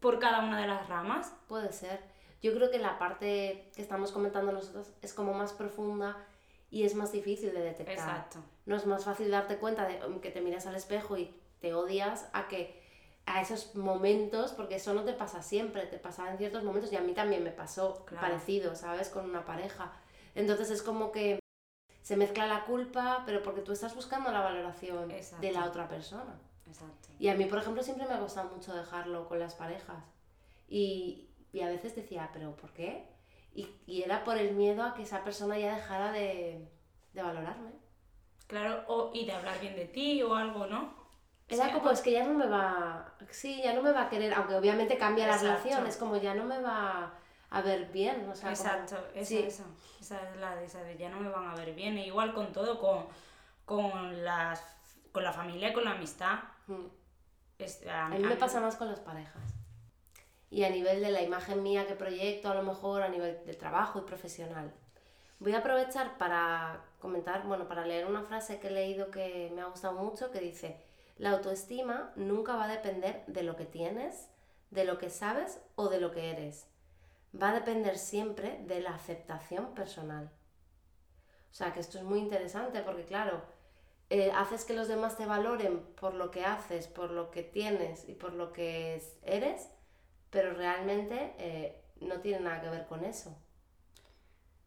por 0.00 0.18
cada 0.18 0.40
una 0.40 0.60
de 0.60 0.66
las 0.66 0.88
ramas. 0.88 1.32
Puede 1.48 1.72
ser. 1.72 2.00
Yo 2.40 2.54
creo 2.54 2.70
que 2.70 2.78
la 2.78 2.98
parte 2.98 3.70
que 3.74 3.82
estamos 3.82 4.12
comentando 4.12 4.52
nosotros 4.52 4.92
es 5.02 5.12
como 5.12 5.34
más 5.34 5.52
profunda 5.52 6.16
y 6.70 6.84
es 6.84 6.94
más 6.94 7.12
difícil 7.12 7.52
de 7.52 7.60
detectar. 7.60 7.96
Exacto. 7.96 8.38
No 8.66 8.76
es 8.76 8.86
más 8.86 9.04
fácil 9.04 9.30
darte 9.30 9.56
cuenta 9.56 9.88
de 9.88 10.00
que 10.20 10.30
te 10.30 10.40
miras 10.40 10.66
al 10.66 10.76
espejo 10.76 11.16
y 11.16 11.34
te 11.60 11.74
odias 11.74 12.28
a 12.32 12.46
que 12.46 12.80
a 13.26 13.42
esos 13.42 13.74
momentos, 13.74 14.52
porque 14.52 14.76
eso 14.76 14.94
no 14.94 15.04
te 15.04 15.12
pasa 15.12 15.42
siempre, 15.42 15.86
te 15.86 15.98
pasa 15.98 16.30
en 16.30 16.38
ciertos 16.38 16.62
momentos 16.62 16.92
y 16.92 16.96
a 16.96 17.00
mí 17.00 17.12
también 17.12 17.44
me 17.44 17.50
pasó 17.50 18.06
parecido, 18.20 18.74
¿sabes? 18.74 19.08
Con 19.10 19.28
una 19.28 19.44
pareja. 19.44 19.92
Entonces 20.34 20.70
es 20.70 20.82
como 20.82 21.12
que 21.12 21.38
se 22.08 22.16
mezcla 22.16 22.46
la 22.46 22.64
culpa, 22.64 23.22
pero 23.26 23.42
porque 23.42 23.60
tú 23.60 23.72
estás 23.72 23.94
buscando 23.94 24.32
la 24.32 24.40
valoración 24.40 25.10
de 25.42 25.52
la 25.52 25.66
otra 25.66 25.86
persona. 25.86 26.40
Exacto. 26.66 27.10
Y 27.18 27.28
a 27.28 27.34
mí, 27.34 27.44
por 27.44 27.58
ejemplo, 27.58 27.82
siempre 27.82 28.06
me 28.06 28.14
ha 28.14 28.18
costado 28.18 28.48
mucho 28.48 28.74
dejarlo 28.74 29.28
con 29.28 29.38
las 29.38 29.54
parejas. 29.54 30.02
Y, 30.70 31.28
y 31.52 31.60
a 31.60 31.68
veces 31.68 31.94
decía, 31.94 32.30
¿pero 32.32 32.56
por 32.56 32.72
qué? 32.72 33.06
Y, 33.54 33.68
y, 33.84 34.04
era 34.04 34.24
por 34.24 34.38
el 34.38 34.54
miedo 34.54 34.84
a 34.84 34.94
que 34.94 35.02
esa 35.02 35.22
persona 35.22 35.58
ya 35.58 35.74
dejara 35.74 36.10
de, 36.10 36.66
de 37.12 37.22
valorarme. 37.22 37.72
Claro, 38.46 38.84
o, 38.88 39.10
y 39.12 39.26
de 39.26 39.32
hablar 39.32 39.60
bien 39.60 39.76
de 39.76 39.84
ti 39.84 40.22
o 40.22 40.34
algo, 40.34 40.66
¿no? 40.66 40.94
Era 41.46 41.74
como, 41.74 41.90
es 41.90 42.00
que 42.00 42.12
ya 42.12 42.24
no 42.24 42.32
me 42.32 42.46
va, 42.46 43.16
sí, 43.28 43.60
ya 43.62 43.74
no 43.74 43.82
me 43.82 43.92
va 43.92 44.04
a 44.04 44.08
querer, 44.08 44.32
aunque 44.32 44.54
obviamente 44.54 44.96
cambia 44.96 45.26
la 45.26 45.36
relación, 45.36 45.86
es 45.86 45.98
como 45.98 46.16
ya 46.16 46.32
no 46.32 46.44
me 46.44 46.58
va 46.58 47.17
a 47.50 47.62
ver 47.62 47.90
bien, 47.92 48.28
o 48.28 48.34
sea, 48.34 48.50
Exacto, 48.50 48.96
eso, 49.14 49.34
eso, 49.38 49.64
esa 50.00 50.28
es 50.28 50.36
la 50.36 50.56
de 50.56 50.66
esa 50.66 50.82
de 50.82 50.96
ya 50.98 51.08
no 51.08 51.20
me 51.20 51.30
van 51.30 51.46
a 51.48 51.54
ver 51.54 51.74
bien, 51.74 51.96
e 51.96 52.06
igual 52.06 52.34
con 52.34 52.52
todo, 52.52 52.78
con, 52.78 53.06
con, 53.64 54.24
las, 54.24 54.62
con 55.12 55.24
la 55.24 55.32
familia, 55.32 55.72
con 55.72 55.84
la 55.84 55.92
amistad. 55.92 56.40
Mm. 56.66 57.88
a, 57.88 58.08
mí 58.10 58.18
me 58.18 58.36
pasa 58.36 58.60
más 58.60 58.76
con 58.76 58.88
las 58.88 59.00
parejas. 59.00 59.42
Y 60.50 60.64
a 60.64 60.70
nivel 60.70 61.00
de 61.00 61.10
la 61.10 61.22
imagen 61.22 61.62
mía 61.62 61.86
que 61.86 61.94
proyecto, 61.94 62.50
a 62.50 62.54
lo 62.54 62.62
mejor 62.62 63.02
a 63.02 63.08
nivel 63.08 63.44
de 63.44 63.54
trabajo 63.54 63.98
y 63.98 64.02
profesional. 64.02 64.72
Voy 65.40 65.54
a 65.54 65.58
aprovechar 65.58 66.18
para 66.18 66.84
comentar, 66.98 67.46
bueno, 67.46 67.68
para 67.68 67.86
leer 67.86 68.06
una 68.06 68.22
frase 68.22 68.58
que 68.58 68.68
he 68.68 68.72
leído 68.72 69.10
que 69.10 69.50
me 69.54 69.62
ha 69.62 69.66
gustado 69.66 69.94
mucho, 69.94 70.30
que 70.30 70.40
dice, 70.40 70.76
La 71.16 71.30
autoestima 71.30 72.12
nunca 72.16 72.56
va 72.56 72.64
a 72.64 72.68
depender 72.68 73.24
de 73.26 73.42
lo 73.42 73.56
que 73.56 73.64
tienes, 73.64 74.28
de 74.70 74.84
lo 74.84 74.98
que 74.98 75.10
sabes 75.10 75.60
o 75.76 75.88
de 75.88 76.00
lo 76.00 76.10
que 76.10 76.30
eres. 76.30 76.66
Va 77.34 77.50
a 77.50 77.54
depender 77.54 77.98
siempre 77.98 78.58
de 78.66 78.80
la 78.80 78.94
aceptación 78.94 79.74
personal. 79.74 80.30
O 81.50 81.54
sea 81.54 81.72
que 81.72 81.80
esto 81.80 81.98
es 81.98 82.04
muy 82.04 82.18
interesante 82.18 82.80
porque 82.82 83.04
claro, 83.04 83.42
eh, 84.10 84.30
haces 84.34 84.64
que 84.64 84.74
los 84.74 84.88
demás 84.88 85.16
te 85.16 85.26
valoren 85.26 85.80
por 86.00 86.14
lo 86.14 86.30
que 86.30 86.44
haces, 86.44 86.86
por 86.86 87.10
lo 87.10 87.30
que 87.30 87.42
tienes 87.42 88.08
y 88.08 88.14
por 88.14 88.32
lo 88.32 88.52
que 88.52 89.02
eres, 89.22 89.68
pero 90.30 90.54
realmente 90.54 91.34
eh, 91.38 91.82
no 92.00 92.20
tiene 92.20 92.40
nada 92.40 92.60
que 92.60 92.70
ver 92.70 92.86
con 92.86 93.04
eso. 93.04 93.36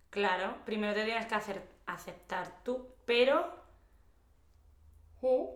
Claro, 0.09 0.57
primero 0.65 0.93
te 0.93 1.05
tienes 1.05 1.25
que 1.25 1.35
hacer, 1.35 1.61
aceptar 1.85 2.63
tú, 2.63 2.87
pero 3.05 3.61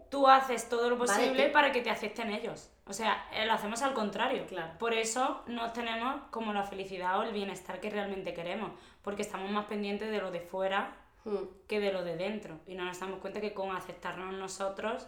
tú 0.09 0.27
haces 0.27 0.69
todo 0.69 0.89
lo 0.89 0.97
posible 0.97 1.49
para 1.49 1.71
que 1.71 1.81
te 1.81 1.89
acepten 1.89 2.31
ellos. 2.31 2.69
O 2.87 2.93
sea, 2.93 3.27
eh, 3.33 3.45
lo 3.45 3.53
hacemos 3.53 3.81
al 3.81 3.93
contrario. 3.93 4.45
Claro. 4.47 4.77
Por 4.77 4.93
eso 4.93 5.41
no 5.47 5.71
tenemos 5.73 6.21
como 6.29 6.53
la 6.53 6.63
felicidad 6.63 7.19
o 7.19 7.23
el 7.23 7.33
bienestar 7.33 7.79
que 7.79 7.89
realmente 7.89 8.33
queremos, 8.33 8.71
porque 9.01 9.23
estamos 9.23 9.49
más 9.51 9.65
pendientes 9.65 10.11
de 10.11 10.19
lo 10.19 10.31
de 10.31 10.39
fuera 10.39 10.95
hmm. 11.23 11.67
que 11.67 11.79
de 11.79 11.91
lo 11.91 12.03
de 12.03 12.15
dentro. 12.15 12.59
Y 12.67 12.75
no 12.75 12.85
nos 12.85 12.99
damos 12.99 13.19
cuenta 13.19 13.41
que 13.41 13.53
con 13.53 13.75
aceptarnos 13.75 14.33
nosotros 14.33 15.07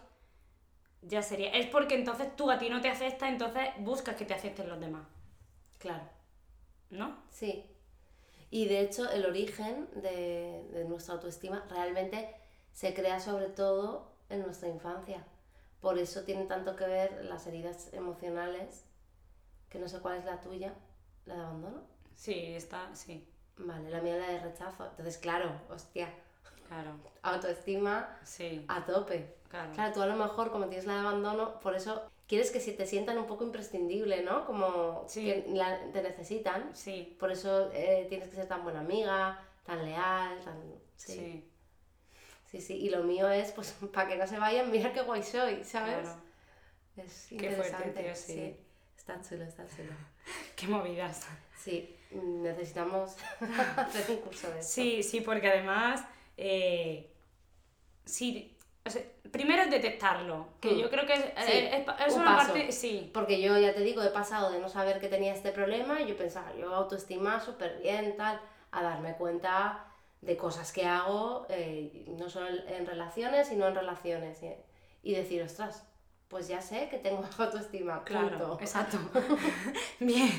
ya 1.04 1.22
sería. 1.22 1.52
Es 1.52 1.68
porque 1.68 1.96
entonces 1.96 2.36
tú 2.36 2.50
a 2.50 2.58
ti 2.58 2.70
no 2.70 2.82
te 2.82 2.90
aceptas, 2.90 3.30
entonces 3.30 3.70
buscas 3.80 4.16
que 4.16 4.26
te 4.26 4.34
acepten 4.34 4.70
los 4.70 4.80
demás. 4.80 5.06
Claro. 5.78 6.04
¿No? 6.90 7.16
Sí. 7.30 7.66
Y 8.50 8.66
de 8.66 8.80
hecho, 8.80 9.12
el 9.12 9.26
origen 9.26 9.88
de, 9.94 10.66
de 10.72 10.86
nuestra 10.86 11.16
autoestima 11.16 11.66
realmente 11.70 12.34
se 12.72 12.94
crea 12.94 13.20
sobre 13.20 13.50
todo 13.50 14.14
en 14.30 14.42
nuestra 14.42 14.70
infancia. 14.70 15.24
Por 15.88 15.98
eso 15.98 16.24
tiene 16.24 16.44
tanto 16.44 16.76
que 16.76 16.86
ver 16.86 17.24
las 17.24 17.48
heridas 17.48 17.94
emocionales, 17.94 18.84
que 19.70 19.80
no 19.80 19.88
sé 19.88 20.02
cuál 20.02 20.18
es 20.18 20.26
la 20.26 20.42
tuya, 20.42 20.74
la 21.26 21.36
de 21.36 21.42
abandono. 21.44 21.82
Sí, 22.14 22.56
está, 22.56 22.94
sí. 22.94 23.26
Vale, 23.56 23.90
la 23.90 24.02
mía 24.02 24.18
la 24.18 24.28
de 24.28 24.40
rechazo. 24.42 24.86
Entonces, 24.86 25.18
claro, 25.18 25.50
hostia. 25.70 26.14
Claro. 26.68 26.92
Autoestima 27.22 28.20
sí. 28.26 28.66
a 28.68 28.86
tope. 28.86 29.34
Claro. 29.48 29.72
claro, 29.72 29.94
tú 29.94 30.02
a 30.02 30.08
lo 30.08 30.18
mejor, 30.18 30.52
como 30.52 30.66
tienes 30.66 30.86
la 30.86 30.96
de 30.96 31.00
abandono, 31.00 31.58
por 31.62 31.74
eso 31.74 32.12
quieres 32.28 32.52
que 32.52 32.60
si 32.60 32.74
te 32.74 32.86
sientan 32.86 33.18
un 33.18 33.26
poco 33.26 33.46
imprescindible, 33.46 34.24
¿no? 34.24 34.46
Como 34.46 35.08
que 35.14 35.90
te 35.94 36.02
necesitan. 36.02 36.70
Sí. 36.76 37.16
Por 37.18 37.32
eso 37.32 37.72
eh, 37.72 38.08
tienes 38.10 38.28
que 38.28 38.36
ser 38.36 38.50
tan 38.50 38.62
buena 38.66 38.82
amiga, 38.82 39.42
tan 39.64 39.86
leal, 39.86 40.38
tan... 40.44 40.62
sí. 40.98 41.14
Sí, 41.14 41.52
sí, 42.52 42.74
y 42.74 42.90
lo 42.90 43.04
mío 43.04 43.30
es, 43.30 43.52
pues, 43.52 43.76
para 43.94 44.08
que 44.08 44.18
no 44.18 44.28
se 44.28 44.40
vayan, 44.40 44.72
mira 44.72 44.94
qué 44.94 45.02
guay 45.02 45.24
soy, 45.24 45.64
¿sabes? 45.64 46.00
Claro. 46.00 46.22
Es 46.98 47.32
interesante. 47.32 47.94
Qué 47.94 48.04
fuerte, 48.04 48.16
sí. 48.16 48.58
Está 48.98 49.22
chulo, 49.22 49.44
está 49.44 49.64
chulo. 49.68 49.94
qué 50.56 50.68
movidas. 50.68 51.28
Sí, 51.58 51.96
necesitamos 52.12 53.16
hacer 53.78 54.12
un 54.12 54.18
curso 54.18 54.50
de 54.52 54.60
eso. 54.60 54.70
Sí, 54.70 55.04
sí, 55.04 55.22
porque 55.22 55.50
además, 55.50 56.04
eh, 56.38 57.12
sí, 58.06 58.58
primero 59.32 59.64
es 59.64 59.70
detectarlo, 59.70 60.48
que 60.60 60.72
mm. 60.72 60.78
yo 60.78 60.90
creo 60.90 61.06
que 61.06 61.14
es, 61.14 61.22
eh, 61.50 61.86
es, 62.08 62.14
una 62.16 62.38
parte, 62.38 62.72
sí. 62.72 63.10
Porque 63.14 63.42
yo 63.42 63.58
ya 63.58 63.74
te 63.74 63.82
digo, 63.82 64.02
he 64.02 64.10
pasado 64.10 64.52
de 64.52 64.60
no 64.60 64.70
saber 64.70 65.00
que 65.00 65.08
tenía 65.08 65.34
este 65.34 65.52
problema 65.52 66.02
y 66.02 66.08
yo 66.08 66.18
pensaba, 66.18 66.56
yo 66.56 66.74
autoestima 66.74 67.40
súper 67.40 67.80
bien, 67.82 68.16
tal, 68.18 68.42
a 68.72 68.82
darme 68.82 69.14
cuenta 69.16 69.87
de 70.28 70.36
cosas 70.36 70.74
que 70.74 70.86
hago, 70.86 71.46
eh, 71.48 72.04
no 72.20 72.30
solo 72.30 72.48
en 72.68 72.86
relaciones, 72.86 73.48
sino 73.48 73.66
en 73.66 73.76
relaciones. 73.76 74.42
Y, 75.02 75.14
decir, 75.14 75.42
ostras, 75.42 75.88
pues 76.28 76.50
ya 76.50 76.62
sé 76.62 76.90
que 76.90 76.98
tengo 76.98 77.22
baja 77.22 77.44
autoestima. 77.46 78.04
Claro, 78.04 78.58
exacto. 78.60 78.98
Bien. 80.02 80.30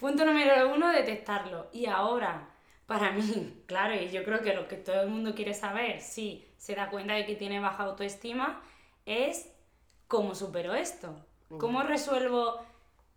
Punto 0.00 0.24
número 0.24 0.74
uno, 0.74 0.90
detectarlo. 0.90 1.66
Y 1.72 1.84
ahora, 1.84 2.48
para 2.86 3.12
mí, 3.12 3.64
claro, 3.66 3.94
y 3.94 4.08
yo 4.08 4.24
creo 4.24 4.40
que 4.40 4.54
lo 4.54 4.66
que 4.66 4.76
todo 4.76 5.02
el 5.02 5.10
mundo 5.10 5.34
quiere 5.34 5.52
saber, 5.52 6.00
si 6.00 6.50
se 6.56 6.74
da 6.74 6.88
cuenta 6.88 7.12
de 7.12 7.26
que 7.26 7.36
tiene 7.36 7.60
baja 7.60 7.84
autoestima, 7.84 8.62
es 9.04 9.52
cómo 10.06 10.34
supero 10.34 10.74
esto. 10.74 11.14
¿Cómo 11.58 11.82
resuelvo 11.82 12.60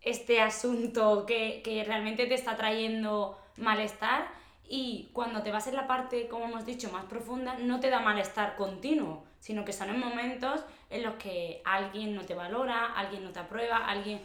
este 0.02 0.42
asunto 0.42 1.26
que, 1.26 1.62
que 1.64 1.86
realmente 1.86 2.28
te 2.28 2.34
está 2.34 2.58
trayendo 2.58 3.38
malestar? 3.56 4.41
Y 4.74 5.10
cuando 5.12 5.44
te 5.44 5.52
vas 5.52 5.68
en 5.68 5.76
la 5.76 5.86
parte, 5.86 6.30
como 6.30 6.46
hemos 6.46 6.66
dicho, 6.66 6.90
más 6.94 7.04
profunda, 7.04 7.58
no 7.60 7.82
te 7.82 7.90
da 7.90 8.00
malestar 8.00 8.56
continuo, 8.56 9.26
sino 9.42 9.66
que 9.66 9.74
son 9.74 9.90
en 9.90 10.00
momentos 10.00 10.62
en 10.90 11.04
los 11.04 11.16
que 11.16 11.62
alguien 11.66 12.16
no 12.16 12.24
te 12.24 12.36
valora, 12.36 12.94
alguien 12.94 13.22
no 13.26 13.34
te 13.34 13.40
aprueba, 13.40 13.76
alguien... 13.76 14.22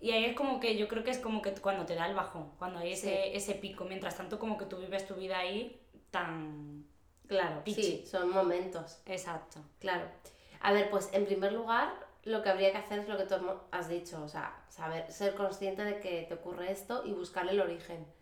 Y 0.00 0.10
ahí 0.10 0.24
es 0.24 0.34
como 0.34 0.58
que 0.58 0.76
yo 0.76 0.88
creo 0.88 1.04
que 1.04 1.12
es 1.12 1.20
como 1.20 1.40
que 1.40 1.52
cuando 1.52 1.86
te 1.86 1.94
da 1.94 2.08
el 2.08 2.16
bajón, 2.16 2.50
cuando 2.58 2.80
hay 2.80 2.94
ese, 2.94 3.36
ese 3.36 3.54
pico, 3.54 3.84
mientras 3.84 4.16
tanto 4.16 4.40
como 4.40 4.58
que 4.58 4.64
tú 4.64 4.76
vives 4.78 5.06
tu 5.06 5.14
vida 5.14 5.38
ahí 5.38 5.80
tan... 6.10 6.84
Claro, 7.28 7.62
sí, 7.64 8.04
son 8.10 8.30
momentos. 8.30 8.98
Exacto. 9.06 9.60
Claro. 9.78 10.08
A 10.62 10.72
ver, 10.72 10.90
pues 10.90 11.10
en 11.12 11.26
primer 11.26 11.52
lugar, 11.52 11.94
lo 12.24 12.42
que 12.42 12.48
habría 12.48 12.72
que 12.72 12.78
hacer 12.78 12.98
es 12.98 13.08
lo 13.08 13.16
que 13.16 13.26
tú 13.26 13.36
has 13.70 13.88
dicho, 13.88 14.20
o 14.20 14.28
sea, 14.28 14.64
saber, 14.68 15.12
ser 15.12 15.36
consciente 15.36 15.84
de 15.84 16.00
que 16.00 16.24
te 16.26 16.34
ocurre 16.34 16.72
esto 16.72 17.04
y 17.04 17.12
buscar 17.12 17.48
el 17.48 17.60
origen 17.60 18.15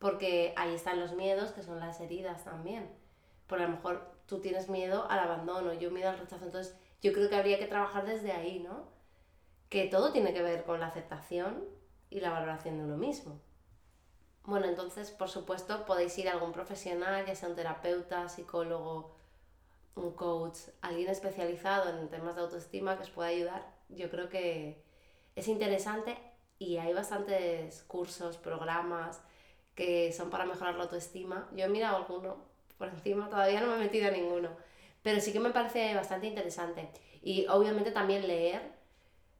porque 0.00 0.54
ahí 0.56 0.74
están 0.74 0.98
los 0.98 1.12
miedos, 1.12 1.52
que 1.52 1.62
son 1.62 1.78
las 1.78 2.00
heridas 2.00 2.42
también. 2.42 2.90
Por 3.46 3.60
lo 3.60 3.68
mejor 3.68 4.10
tú 4.26 4.40
tienes 4.40 4.68
miedo 4.68 5.06
al 5.10 5.20
abandono, 5.20 5.74
yo 5.74 5.90
miedo 5.90 6.08
al 6.08 6.18
rechazo, 6.18 6.46
entonces 6.46 6.74
yo 7.02 7.12
creo 7.12 7.28
que 7.28 7.36
habría 7.36 7.58
que 7.58 7.66
trabajar 7.66 8.06
desde 8.06 8.32
ahí, 8.32 8.60
¿no? 8.60 8.88
Que 9.68 9.86
todo 9.86 10.10
tiene 10.10 10.32
que 10.32 10.42
ver 10.42 10.64
con 10.64 10.80
la 10.80 10.86
aceptación 10.86 11.64
y 12.08 12.20
la 12.20 12.30
valoración 12.30 12.78
de 12.78 12.84
uno 12.84 12.96
mismo. 12.96 13.40
Bueno, 14.44 14.66
entonces, 14.66 15.10
por 15.10 15.28
supuesto, 15.28 15.84
podéis 15.84 16.16
ir 16.18 16.28
a 16.28 16.32
algún 16.32 16.52
profesional, 16.52 17.26
ya 17.26 17.34
sea 17.34 17.50
un 17.50 17.54
terapeuta, 17.54 18.28
psicólogo, 18.28 19.14
un 19.94 20.12
coach, 20.12 20.58
alguien 20.80 21.10
especializado 21.10 21.90
en 21.90 22.08
temas 22.08 22.36
de 22.36 22.42
autoestima 22.42 22.96
que 22.96 23.02
os 23.02 23.10
pueda 23.10 23.28
ayudar. 23.28 23.70
Yo 23.90 24.10
creo 24.10 24.30
que 24.30 24.82
es 25.36 25.46
interesante 25.46 26.16
y 26.58 26.78
hay 26.78 26.94
bastantes 26.94 27.82
cursos, 27.82 28.38
programas, 28.38 29.22
que 29.74 30.12
son 30.12 30.30
para 30.30 30.44
mejorar 30.44 30.74
la 30.76 30.84
autoestima. 30.84 31.48
Yo 31.54 31.64
he 31.64 31.68
mirado 31.68 31.96
alguno 31.96 32.36
por 32.78 32.88
encima, 32.88 33.28
todavía 33.28 33.60
no 33.60 33.68
me 33.68 33.76
he 33.76 33.78
metido 33.78 34.08
a 34.08 34.10
ninguno, 34.10 34.50
pero 35.02 35.20
sí 35.20 35.32
que 35.32 35.40
me 35.40 35.50
parece 35.50 35.94
bastante 35.94 36.26
interesante. 36.26 36.88
Y 37.22 37.46
obviamente 37.48 37.90
también 37.90 38.26
leer 38.26 38.62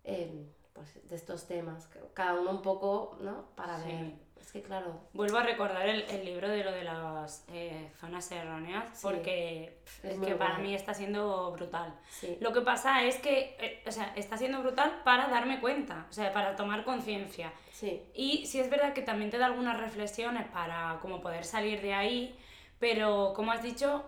eh, 0.04 0.46
pues, 0.74 1.08
de 1.08 1.16
estos 1.16 1.46
temas, 1.46 1.88
cada 2.14 2.40
uno 2.40 2.50
un 2.50 2.62
poco, 2.62 3.16
¿no? 3.20 3.46
Para 3.56 3.78
ver. 3.78 4.12
Es 4.40 4.52
que 4.52 4.62
claro. 4.62 5.00
Vuelvo 5.12 5.38
a 5.38 5.42
recordar 5.42 5.88
el, 5.88 6.02
el 6.02 6.24
libro 6.24 6.48
de 6.48 6.64
lo 6.64 6.72
de 6.72 6.84
las 6.84 7.44
eh, 7.52 7.90
zonas 8.00 8.30
erróneas, 8.32 9.00
porque 9.02 9.78
es, 10.02 10.18
que 10.18 10.34
para 10.34 10.58
mí 10.58 10.74
está 10.74 10.94
siendo 10.94 11.52
brutal. 11.52 11.94
Lo 12.40 12.52
que 12.52 12.60
pasa 12.62 13.04
es 13.04 13.16
que, 13.16 13.56
eh, 13.60 13.82
o 13.86 13.92
sea, 13.92 14.12
está 14.16 14.36
siendo 14.36 14.60
brutal 14.60 15.02
para 15.04 15.28
darme 15.28 15.60
cuenta, 15.60 16.06
o 16.08 16.12
sea, 16.12 16.32
para 16.32 16.56
tomar 16.56 16.84
conciencia. 16.84 17.52
Y 18.14 18.46
sí 18.46 18.60
es 18.60 18.68
verdad 18.68 18.92
que 18.92 19.02
también 19.02 19.30
te 19.30 19.38
da 19.38 19.46
algunas 19.46 19.80
reflexiones 19.80 20.46
para 20.48 20.98
como 21.00 21.20
poder 21.20 21.44
salir 21.44 21.80
de 21.80 21.94
ahí, 21.94 22.38
pero 22.78 23.32
como 23.34 23.52
has 23.52 23.62
dicho, 23.62 24.04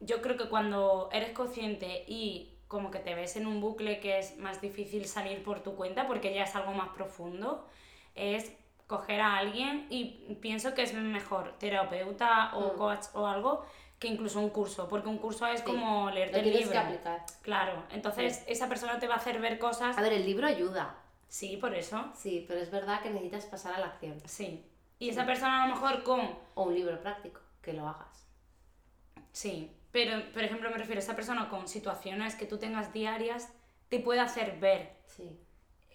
yo 0.00 0.20
creo 0.22 0.36
que 0.36 0.48
cuando 0.48 1.08
eres 1.12 1.30
consciente 1.30 2.04
y 2.06 2.54
como 2.68 2.90
que 2.90 2.98
te 2.98 3.14
ves 3.14 3.36
en 3.36 3.46
un 3.46 3.60
bucle 3.60 3.98
que 4.00 4.18
es 4.18 4.36
más 4.38 4.60
difícil 4.60 5.06
salir 5.06 5.42
por 5.42 5.62
tu 5.62 5.74
cuenta 5.74 6.06
porque 6.06 6.34
ya 6.34 6.44
es 6.44 6.54
algo 6.54 6.72
más 6.72 6.90
profundo, 6.90 7.66
es 8.14 8.52
coger 8.88 9.20
a 9.20 9.36
alguien 9.36 9.86
y 9.90 10.34
pienso 10.40 10.74
que 10.74 10.82
es 10.82 10.94
mejor 10.94 11.56
terapeuta 11.58 12.56
o 12.56 12.72
mm. 12.72 12.76
coach 12.76 13.04
o 13.12 13.26
algo 13.26 13.64
que 13.98 14.08
incluso 14.08 14.40
un 14.40 14.50
curso, 14.50 14.88
porque 14.88 15.08
un 15.08 15.18
curso 15.18 15.46
es 15.46 15.62
como 15.62 16.10
leerte 16.10 16.40
el 16.40 16.52
libro. 16.52 16.70
Que 16.70 16.78
aplicar. 16.78 17.24
Claro, 17.42 17.84
entonces 17.90 18.44
esa 18.46 18.68
persona 18.68 18.98
te 18.98 19.08
va 19.08 19.14
a 19.14 19.18
hacer 19.18 19.40
ver 19.40 19.58
cosas. 19.58 19.96
A 19.98 20.00
ver, 20.00 20.12
el 20.12 20.24
libro 20.24 20.46
ayuda. 20.46 20.96
Sí, 21.28 21.56
por 21.56 21.74
eso. 21.74 22.04
Sí, 22.14 22.44
pero 22.48 22.60
es 22.60 22.70
verdad 22.70 23.02
que 23.02 23.10
necesitas 23.10 23.44
pasar 23.46 23.74
a 23.74 23.80
la 23.80 23.86
acción. 23.86 24.18
Sí. 24.24 24.64
Y 24.98 25.10
esa 25.10 25.26
persona 25.26 25.64
a 25.64 25.68
lo 25.68 25.74
mejor 25.74 26.02
con... 26.02 26.20
O 26.54 26.64
un 26.64 26.74
libro 26.74 27.00
práctico, 27.00 27.40
que 27.60 27.72
lo 27.72 27.86
hagas. 27.86 28.26
Sí, 29.32 29.70
pero 29.92 30.32
por 30.32 30.42
ejemplo 30.42 30.70
me 30.70 30.78
refiero 30.78 31.00
a 31.00 31.04
esa 31.04 31.16
persona 31.16 31.48
con 31.48 31.68
situaciones 31.68 32.34
que 32.34 32.46
tú 32.46 32.58
tengas 32.58 32.92
diarias, 32.92 33.52
te 33.88 34.00
puede 34.00 34.20
hacer 34.20 34.58
ver 34.58 34.96
sí. 35.06 35.38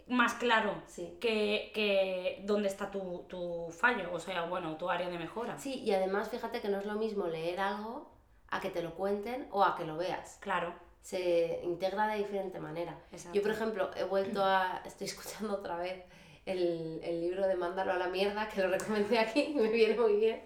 Más 0.07 0.33
claro 0.36 0.75
sí. 0.88 1.17
que, 1.19 1.72
que 1.74 2.41
dónde 2.45 2.67
está 2.67 2.91
tu, 2.91 3.25
tu 3.27 3.69
fallo, 3.72 4.13
o 4.13 4.19
sea, 4.19 4.45
bueno, 4.45 4.77
tu 4.77 4.89
área 4.89 5.10
de 5.10 5.17
mejora. 5.17 5.57
Sí, 5.57 5.81
y 5.81 5.91
además 5.91 6.29
fíjate 6.29 6.62
que 6.62 6.69
no 6.69 6.79
es 6.79 6.86
lo 6.86 6.95
mismo 6.95 7.27
leer 7.27 7.60
algo 7.60 8.12
a 8.50 8.60
que 8.60 8.69
te 8.69 8.81
lo 8.81 8.93
cuenten 8.95 9.48
o 9.51 9.63
a 9.63 9.75
que 9.75 9.86
lo 9.86 9.98
veas. 9.98 10.38
Claro 10.41 10.74
se 11.03 11.60
integra 11.63 12.07
de 12.07 12.19
diferente 12.19 12.60
manera. 12.60 12.98
Yo, 13.33 13.41
por 13.41 13.51
ejemplo, 13.51 13.91
he 13.95 14.05
vuelto 14.05 14.43
a. 14.43 14.81
Estoy 14.86 15.07
escuchando 15.07 15.53
otra 15.53 15.77
vez 15.77 16.01
el, 16.45 17.01
el, 17.03 17.22
libro 17.22 17.45
de 17.45 17.55
Mándalo 17.55 17.91
a 17.91 17.98
la 17.98 18.07
mierda, 18.07 18.48
que 18.50 18.62
lo 18.62 18.69
recomendé 18.69 19.19
aquí 19.19 19.53
me 19.55 19.69
viene 19.69 20.00
muy 20.00 20.15
bien. 20.15 20.41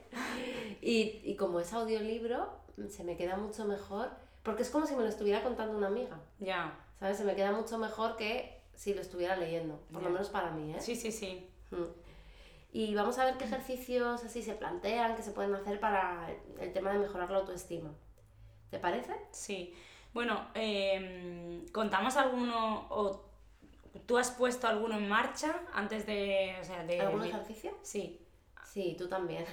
Y, 0.81 1.21
y, 1.23 1.35
como 1.35 1.59
es 1.59 1.71
audiolibro, 1.73 2.49
se 2.89 3.03
me 3.03 3.15
queda 3.15 3.37
mucho 3.37 3.65
mejor, 3.65 4.09
porque 4.43 4.63
es 4.63 4.69
como 4.69 4.87
si 4.87 4.95
me 4.95 5.03
lo 5.03 5.09
estuviera 5.09 5.43
contando 5.43 5.77
una 5.77 5.87
amiga. 5.87 6.19
Ya. 6.39 6.73
¿Sabes? 6.99 7.17
Se 7.17 7.23
me 7.23 7.35
queda 7.35 7.51
mucho 7.51 7.77
mejor 7.77 8.17
que 8.17 8.56
si 8.77 8.93
lo 8.93 9.01
estuviera 9.01 9.36
leyendo, 9.36 9.79
por 9.91 10.03
lo 10.03 10.10
menos 10.10 10.29
para 10.29 10.51
mí, 10.51 10.74
¿eh? 10.74 10.79
Sí, 10.79 10.96
sí, 10.96 11.12
sí. 11.12 11.46
Y 12.72 12.93
vamos 12.93 13.17
a 13.17 13.25
ver 13.25 13.38
qué 13.38 13.46
ejercicios 13.46 14.24
así 14.24 14.43
se 14.43 14.53
plantean, 14.53 15.15
que 15.15 15.24
se 15.24 15.31
pueden 15.31 15.53
hacer 15.55 15.79
para 15.79 16.29
el 16.60 16.72
tema 16.74 16.93
de 16.93 17.00
mejorar 17.00 17.31
la 17.31 17.39
autoestima. 17.39 17.91
¿Te 18.69 18.77
parece? 18.77 19.13
Sí. 19.31 19.74
Bueno, 20.13 20.48
em, 20.53 21.65
¿contamos 21.69 22.17
alguno 22.17 22.86
o 22.89 23.25
tú 24.05 24.17
has 24.17 24.29
puesto 24.29 24.67
alguno 24.67 24.96
en 24.98 25.10
marcha 25.10 25.60
antes 25.74 26.05
de... 26.05 26.55
O 26.62 26.63
sea, 26.63 26.84
de 26.84 27.01
¿Algún 27.01 27.25
ejercicio? 27.25 27.75
Sí. 27.81 28.22
Sí, 28.63 28.96
tú 28.96 29.07
también. 29.07 29.43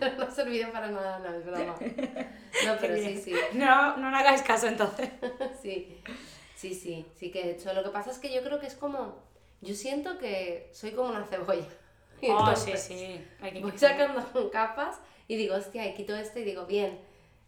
pero 0.00 0.16
no 0.18 0.24
ha 0.24 0.30
servido 0.30 0.72
para 0.72 0.90
nada, 0.90 1.20
no, 1.20 1.32
es 1.32 1.46
broma. 1.46 1.76
No, 2.66 2.74
pero 2.80 2.96
sí, 2.96 3.16
sí. 3.18 3.34
No, 3.52 3.96
no 3.98 4.10
me 4.10 4.18
hagáis 4.18 4.42
caso 4.42 4.66
entonces. 4.66 5.10
sí, 5.62 6.02
sí, 6.56 6.74
sí, 6.74 7.06
sí 7.14 7.30
que 7.30 7.42
he 7.42 7.50
hecho. 7.52 7.72
Lo 7.72 7.84
que 7.84 7.90
pasa 7.90 8.10
es 8.10 8.18
que 8.18 8.32
yo 8.32 8.42
creo 8.42 8.58
que 8.58 8.66
es 8.66 8.74
como... 8.74 9.22
Yo 9.60 9.74
siento 9.74 10.18
que 10.18 10.70
soy 10.72 10.90
como 10.90 11.10
una 11.10 11.24
cebolla. 11.24 11.66
oh, 12.30 12.56
sí, 12.56 12.72
sí. 12.76 13.24
Hay 13.40 13.52
que 13.52 13.60
voy 13.60 13.76
sacando 13.76 14.50
capas 14.52 14.98
y 15.28 15.36
digo, 15.36 15.54
hostia, 15.54 15.86
y 15.86 15.94
quito 15.94 16.16
esto 16.16 16.38
y 16.38 16.44
digo, 16.44 16.66
bien, 16.66 16.98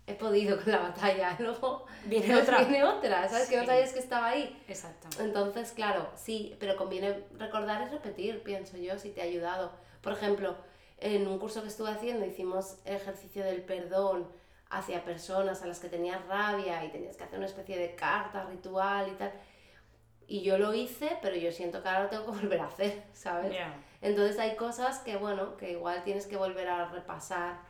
he 0.07 0.15
podido 0.15 0.57
con 0.63 0.73
la 0.73 0.79
batalla. 0.79 1.37
Luego 1.41 1.87
viene 2.05 2.37
otra. 2.37 2.59
Viene 2.59 2.85
otra, 2.85 3.29
¿sabes? 3.29 3.49
Que 3.49 3.57
no 3.57 3.67
sabías 3.67 3.93
que 3.93 3.99
estaba 3.99 4.29
ahí. 4.29 4.63
Exacto. 4.69 5.09
Entonces, 5.23 5.73
claro, 5.73 6.09
sí, 6.17 6.55
pero 6.61 6.77
conviene 6.77 7.25
recordar 7.39 7.87
y 7.87 7.91
repetir, 7.91 8.43
pienso 8.43 8.77
yo, 8.77 8.99
si 8.99 9.11
te 9.11 9.23
ha 9.23 9.25
ayudado. 9.25 9.73
Por 10.03 10.13
ejemplo, 10.13 10.57
en 10.99 11.27
un 11.27 11.39
curso 11.39 11.63
que 11.63 11.69
estuve 11.69 11.91
haciendo 11.91 12.27
hicimos 12.27 12.77
ejercicio 12.85 13.45
del 13.45 13.63
perdón 13.63 14.27
hacia 14.71 15.05
personas 15.05 15.63
a 15.63 15.67
las 15.67 15.81
que 15.81 15.89
tenías 15.89 16.25
rabia 16.27 16.85
y 16.85 16.91
tenías 16.91 17.17
que 17.17 17.25
hacer 17.25 17.39
una 17.39 17.47
especie 17.47 17.79
de 17.79 17.95
carta 17.95 18.45
ritual 18.45 19.09
y 19.09 19.13
tal. 19.13 19.33
Y 20.27 20.43
yo 20.43 20.59
lo 20.59 20.75
hice, 20.75 21.19
pero 21.23 21.37
yo 21.37 21.51
siento 21.53 21.83
que 21.83 21.89
ahora 21.89 22.05
lo 22.05 22.09
tengo 22.11 22.27
que 22.27 22.31
volver 22.43 22.61
a 22.61 22.67
hacer, 22.67 23.03
¿sabes? 23.13 23.57
Entonces 24.01 24.39
hay 24.39 24.57
cosas 24.57 24.99
que, 25.01 25.17
bueno, 25.17 25.57
que 25.57 25.73
igual 25.73 26.05
tienes 26.05 26.27
que 26.27 26.37
volver 26.37 26.69
a 26.69 26.89
repasar 26.89 27.61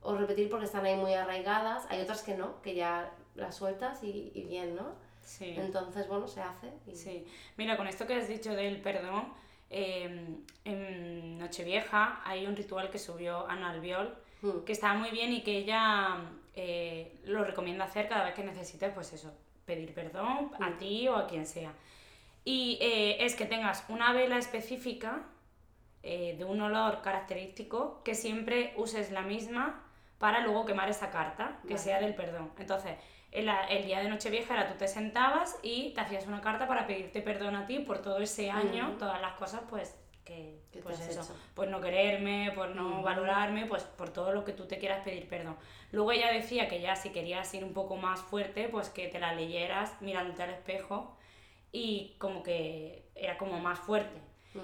o 0.00 0.16
repetir 0.16 0.48
porque 0.48 0.64
están 0.66 0.84
ahí 0.84 0.96
muy 0.96 1.14
arraigadas. 1.14 1.86
Hay 1.90 2.00
otras 2.00 2.22
que 2.22 2.34
no, 2.34 2.60
que 2.62 2.74
ya 2.74 3.12
las 3.34 3.54
sueltas 3.54 4.02
y, 4.02 4.32
y 4.34 4.44
bien, 4.44 4.74
¿no? 4.74 4.94
Sí. 5.20 5.54
Entonces, 5.56 6.08
bueno, 6.08 6.26
se 6.26 6.40
hace. 6.40 6.72
Sí. 6.94 7.26
Mira, 7.56 7.76
con 7.76 7.86
esto 7.86 8.06
que 8.06 8.14
has 8.14 8.26
dicho 8.26 8.54
del 8.54 8.80
perdón, 8.80 9.32
Em, 9.74 10.44
en 10.66 11.38
Nochevieja 11.38 12.20
hay 12.26 12.46
un 12.46 12.54
ritual 12.54 12.90
que 12.90 12.98
subió 12.98 13.48
Ana 13.48 13.70
Albiol, 13.70 14.14
hmm. 14.42 14.64
que 14.64 14.72
está 14.72 14.94
muy 14.94 15.10
bien 15.10 15.32
y 15.32 15.42
que 15.42 15.58
ella 15.58 16.18
eh, 16.54 17.20
lo 17.24 17.44
recomienda 17.44 17.84
hacer 17.84 18.08
cada 18.08 18.24
vez 18.24 18.34
que 18.34 18.44
necesites, 18.44 18.92
pues 18.92 19.12
eso, 19.12 19.32
pedir 19.64 19.94
perdón 19.94 20.50
a 20.60 20.70
hmm. 20.70 20.78
ti 20.78 21.08
o 21.08 21.16
a 21.16 21.26
quien 21.26 21.46
sea. 21.46 21.72
Y 22.44 22.78
eh, 22.80 23.24
es 23.24 23.36
que 23.36 23.46
tengas 23.46 23.84
una 23.88 24.12
vela 24.12 24.36
específica 24.36 25.22
eh, 26.02 26.34
de 26.36 26.44
un 26.44 26.60
olor 26.60 27.00
característico 27.00 28.02
que 28.02 28.14
siempre 28.14 28.74
uses 28.76 29.12
la 29.12 29.22
misma 29.22 29.84
para 30.18 30.40
luego 30.40 30.64
quemar 30.64 30.88
esa 30.88 31.10
carta, 31.10 31.60
que 31.66 31.78
sea 31.78 32.00
del 32.00 32.14
perdón. 32.14 32.52
Entonces, 32.58 32.96
el, 33.30 33.48
el, 33.70 33.84
día 33.84 34.00
de 34.00 34.08
Nochevieja 34.08 34.54
era 34.54 34.68
tú 34.68 34.74
te 34.76 34.88
sentabas 34.88 35.58
y 35.62 35.94
te 35.94 36.00
hacías 36.00 36.26
una 36.26 36.40
carta 36.40 36.66
para 36.66 36.86
pedirte 36.86 37.22
perdón 37.22 37.56
a 37.56 37.66
ti 37.66 37.78
por 37.78 38.02
todo 38.02 38.18
ese 38.18 38.50
año, 38.50 38.96
todas 38.98 39.20
las 39.20 39.34
cosas 39.34 39.62
pues 39.70 39.96
que, 40.24 40.60
pues 40.82 41.00
eso, 41.00 41.34
por 41.54 41.68
no 41.68 41.80
quererme, 41.80 42.52
por 42.54 42.74
no 42.76 43.02
valorarme, 43.02 43.66
pues 43.66 43.82
por 43.82 44.10
todo 44.10 44.32
lo 44.32 44.44
que 44.44 44.52
tú 44.52 44.66
te 44.66 44.78
quieras 44.78 45.02
pedir 45.04 45.28
perdón. 45.28 45.56
Luego 45.90 46.12
ella 46.12 46.32
decía 46.32 46.68
que 46.68 46.80
ya 46.80 46.96
si 46.96 47.10
querías 47.10 47.52
ir 47.54 47.64
un 47.64 47.72
poco 47.72 47.96
más 47.96 48.20
fuerte, 48.20 48.68
pues 48.68 48.88
que 48.88 49.08
te 49.08 49.18
la 49.18 49.34
leyeras 49.34 50.00
mirándote 50.00 50.42
al 50.42 50.50
espejo 50.50 51.16
y 51.72 52.14
como 52.18 52.42
que 52.42 53.10
era 53.14 53.36
como 53.38 53.58
más 53.58 53.78
fuerte. 53.78 54.20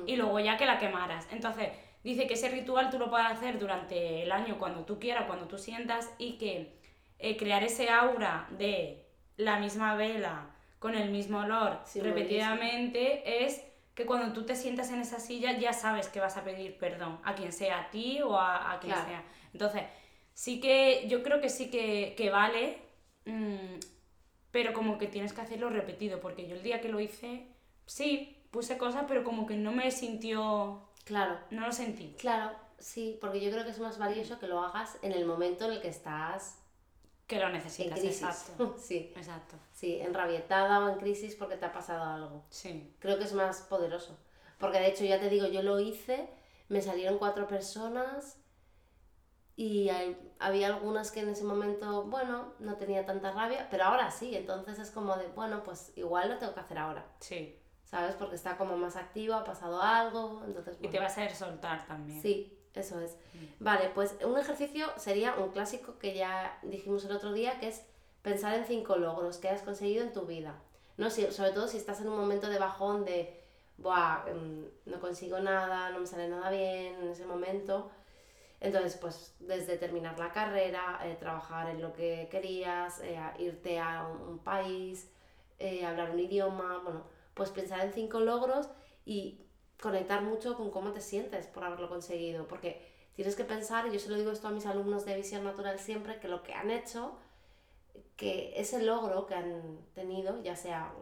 Y 0.07 0.17
luego 0.17 0.39
ya 0.39 0.59
que 0.59 0.67
la 0.67 0.79
quemaras. 0.79 1.27
Entonces, 1.33 1.71
dice 2.05 2.27
que 2.27 2.35
ese 2.35 2.51
ritual 2.51 2.91
tú 2.91 2.99
lo 2.99 3.09
puedes 3.09 3.27
hacer 3.27 3.59
durante 3.59 4.23
el 4.23 4.33
año 4.33 4.59
cuando 4.59 4.85
tú 4.85 4.99
quieras, 4.99 5.25
cuando 5.27 5.49
tú 5.49 5.57
sientas 5.57 6.13
y 6.19 6.37
que 6.37 6.79
eh, 7.19 7.37
crear 7.37 7.65
ese 7.65 7.89
aura 7.89 8.47
de 8.51 9.07
la 9.37 9.59
misma 9.59 9.95
vela 9.95 10.51
con 10.79 10.95
el 10.95 11.11
mismo 11.11 11.41
olor 11.41 11.81
repetidamente 11.97 13.45
es 13.45 13.65
que 13.99 14.07
cuando 14.07 14.33
tú 14.33 14.47
te 14.47 14.55
sientas 14.55 14.93
en 14.93 15.01
esa 15.01 15.19
silla 15.19 15.59
ya 15.59 15.73
sabes 15.73 16.07
que 16.07 16.21
vas 16.21 16.37
a 16.37 16.45
pedir 16.45 16.79
perdón 16.79 17.19
a 17.25 17.35
quien 17.35 17.53
sea, 17.53 17.81
a 17.81 17.91
ti 17.91 18.23
o 18.23 18.39
a, 18.39 18.79
quien 18.81 18.95
sea. 18.95 19.25
Entonces, 19.53 19.83
sí 20.35 20.61
que 20.61 21.09
yo 21.09 21.25
creo 21.25 21.41
que 21.41 21.49
sí 21.49 21.69
que, 21.69 22.31
vale, 22.31 22.79
mm, 23.25 23.81
pero 24.53 24.73
como 24.73 24.99
que 24.99 25.09
tienes 25.09 25.33
que 25.33 25.41
hacerlo 25.41 25.69
repetido, 25.69 26.21
porque 26.21 26.47
yo 26.47 26.55
el 26.55 26.63
día 26.63 26.81
que 26.81 26.91
lo 26.91 27.01
hice, 27.01 27.49
sí, 27.87 28.41
puse 28.53 28.79
cosas, 28.79 29.07
pero 29.09 29.25
como 29.25 29.47
que 29.47 29.57
no 29.57 29.73
me 29.73 29.91
sintió... 29.91 30.91
Claro. 31.05 31.37
No 31.51 31.67
lo 31.67 31.73
sentí. 31.73 32.15
Claro, 32.21 32.53
sí, 32.79 33.19
porque 33.21 33.41
yo 33.41 33.51
creo 33.51 33.65
que 33.65 33.73
es 33.73 33.81
más 33.81 33.99
valioso 33.99 34.39
que 34.39 34.47
lo 34.47 34.61
hagas 34.63 34.97
en 35.03 35.11
el 35.11 35.27
momento 35.27 35.65
en 35.65 35.73
el 35.73 35.81
que 35.81 35.89
estás 35.89 36.57
que 37.29 37.39
lo 37.39 37.51
necesitas, 37.51 38.03
exacto. 38.03 38.75
Sí. 38.81 39.13
Exacto. 39.15 39.57
Sí, 39.73 40.01
enrabietada 40.01 40.81
o 40.81 40.89
en 40.89 40.99
crisis 40.99 41.37
porque 41.37 41.57
te 41.57 41.67
ha 41.67 41.73
pasado 41.73 42.03
algo. 42.03 42.45
Sí. 42.49 42.97
Creo 42.99 43.19
que 43.19 43.25
es 43.25 43.35
más 43.35 43.61
poderoso. 43.61 44.19
Porque 44.59 44.81
de 44.81 44.89
hecho, 44.89 45.05
ya 45.05 45.21
te 45.21 45.29
digo, 45.29 45.47
yo 45.47 45.63
lo 45.63 45.79
hice, 45.79 46.29
me 46.69 46.81
salieron 46.81 47.19
cuatro 47.19 47.47
personas 47.47 48.39
y 49.57 49.91
había 50.39 50.69
algunas 50.69 51.13
que 51.13 51.21
en 51.21 51.29
ese 51.29 51.45
momento, 51.45 52.05
bueno, 52.05 52.55
no 52.61 52.77
tenía 52.77 53.05
tanta 53.05 53.31
rabia, 53.33 53.69
pero 53.71 53.85
ahora 53.85 54.11
sí, 54.11 54.35
entonces 54.35 54.79
es 54.79 54.91
como 54.91 55.17
de, 55.17 55.29
bueno, 55.29 55.63
pues 55.63 55.93
igual 55.97 56.31
lo 56.31 56.39
tengo 56.39 56.55
que 56.55 56.61
hacer 56.61 56.79
ahora. 56.79 57.05
Sí. 57.21 57.61
¿Sabes? 57.85 58.17
Porque 58.17 58.37
está 58.37 58.57
como 58.57 58.77
más 58.77 58.97
activo, 58.97 59.35
ha 59.35 59.45
pasado 59.45 59.83
algo, 59.83 60.43
entonces... 60.47 60.79
Y 60.81 60.89
te 60.89 60.99
va 60.99 61.05
a 61.05 61.09
hacer 61.09 61.35
soltar 61.35 61.87
también. 61.87 62.21
Sí, 62.21 62.58
eso 62.75 63.01
es. 63.01 63.13
Mm. 63.13 63.65
Vale, 63.65 63.91
pues 63.95 64.17
un 64.25 64.39
ejercicio 64.39 64.87
sería 64.97 65.35
un 65.37 65.51
clásico 65.51 65.99
que 65.99 66.15
ya 66.15 66.59
dijimos 66.63 67.05
el 67.05 67.13
otro 67.13 67.33
día, 67.33 67.59
que 67.61 67.69
es 67.69 67.83
pensar 68.23 68.55
en 68.55 68.65
cinco 68.65 68.97
logros 68.97 69.39
que 69.39 69.49
has 69.49 69.63
conseguido 69.63 70.03
en 70.05 70.13
tu 70.13 70.23
vida. 70.23 70.55
¿no? 70.97 71.11
Si, 71.11 71.31
sobre 71.33 71.53
todo 71.53 71.69
si 71.69 71.77
estás 71.77 72.01
en 72.01 72.09
un 72.09 72.17
momento 72.17 72.49
de 72.49 72.59
bajón 72.59 73.05
de, 73.05 73.39
Buah, 73.79 74.25
em, 74.27 74.69
no 74.87 75.01
consigo 75.01 75.39
nada, 75.39 75.91
no 75.91 76.01
me 76.01 76.07
sale 76.07 76.29
nada 76.29 76.51
bien 76.51 76.97
en 77.01 77.09
ese 77.09 77.25
momento. 77.25 77.91
Entonces, 78.61 78.97
pues 78.97 79.37
desde 79.39 79.77
terminar 79.79 80.19
la 80.19 80.33
carrera, 80.33 81.01
eh, 81.05 81.17
trabajar 81.19 81.71
en 81.71 81.81
lo 81.81 81.93
que 81.93 82.29
querías, 82.29 83.01
eh, 83.03 83.21
irte 83.39 83.79
a 83.79 84.09
un, 84.09 84.41
país, 84.41 85.09
eh, 85.61 85.87
hablar 85.87 86.11
un 86.11 86.19
idioma, 86.19 86.81
bueno, 86.83 87.05
pues 87.35 87.51
pensar 87.51 87.81
en 87.81 87.93
cinco 87.93 88.19
logros 88.19 88.69
y 89.07 89.41
conectar 89.81 90.23
mucho 90.23 90.57
con 90.57 90.71
cómo 90.71 90.93
te 90.93 91.01
sientes 91.01 91.47
por 91.47 91.65
haberlo 91.65 91.89
conseguido, 91.89 92.47
porque 92.49 92.83
tienes 93.15 93.37
que 93.37 93.45
pensar, 93.45 93.87
y 93.87 93.93
yo 93.93 93.99
se 93.99 94.09
lo 94.09 94.17
digo 94.17 94.33
esto 94.33 94.49
a 94.49 94.51
mis 94.51 94.67
alumnos 94.67 95.05
de 95.05 95.17
visión 95.17 95.45
natural 95.45 95.79
siempre, 95.79 96.19
que 96.19 96.29
lo 96.29 96.43
que 96.43 96.55
han 96.55 96.71
hecho, 96.71 97.17
que 98.17 98.53
ese 98.57 98.83
logro 98.83 99.27
que 99.27 99.35
han 99.35 99.79
tenido, 99.95 100.43
ya 100.43 100.57
sea 100.57 100.93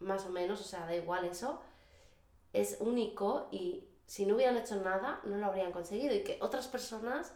más 0.00 0.26
o 0.26 0.30
menos, 0.30 0.60
o 0.60 0.64
sea, 0.64 0.86
da 0.86 0.94
igual 0.94 1.24
eso, 1.24 1.60
es 2.52 2.78
único 2.80 3.48
y 3.50 3.84
si 4.06 4.24
no 4.24 4.36
hubieran 4.36 4.56
hecho 4.56 4.76
nada, 4.76 5.20
no 5.24 5.36
lo 5.36 5.46
habrían 5.46 5.72
conseguido 5.72 6.14
y 6.14 6.22
que 6.22 6.38
otras 6.40 6.68
personas 6.68 7.32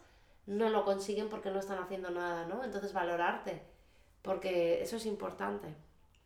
no 0.47 0.69
lo 0.69 0.85
consiguen 0.85 1.29
porque 1.29 1.51
no 1.51 1.59
están 1.59 1.79
haciendo 1.79 2.11
nada, 2.11 2.47
¿no? 2.47 2.65
Entonces 2.65 2.93
valorarte, 2.93 3.63
porque 4.23 4.83
eso 4.83 4.97
es 4.97 5.07
importante. 5.07 5.75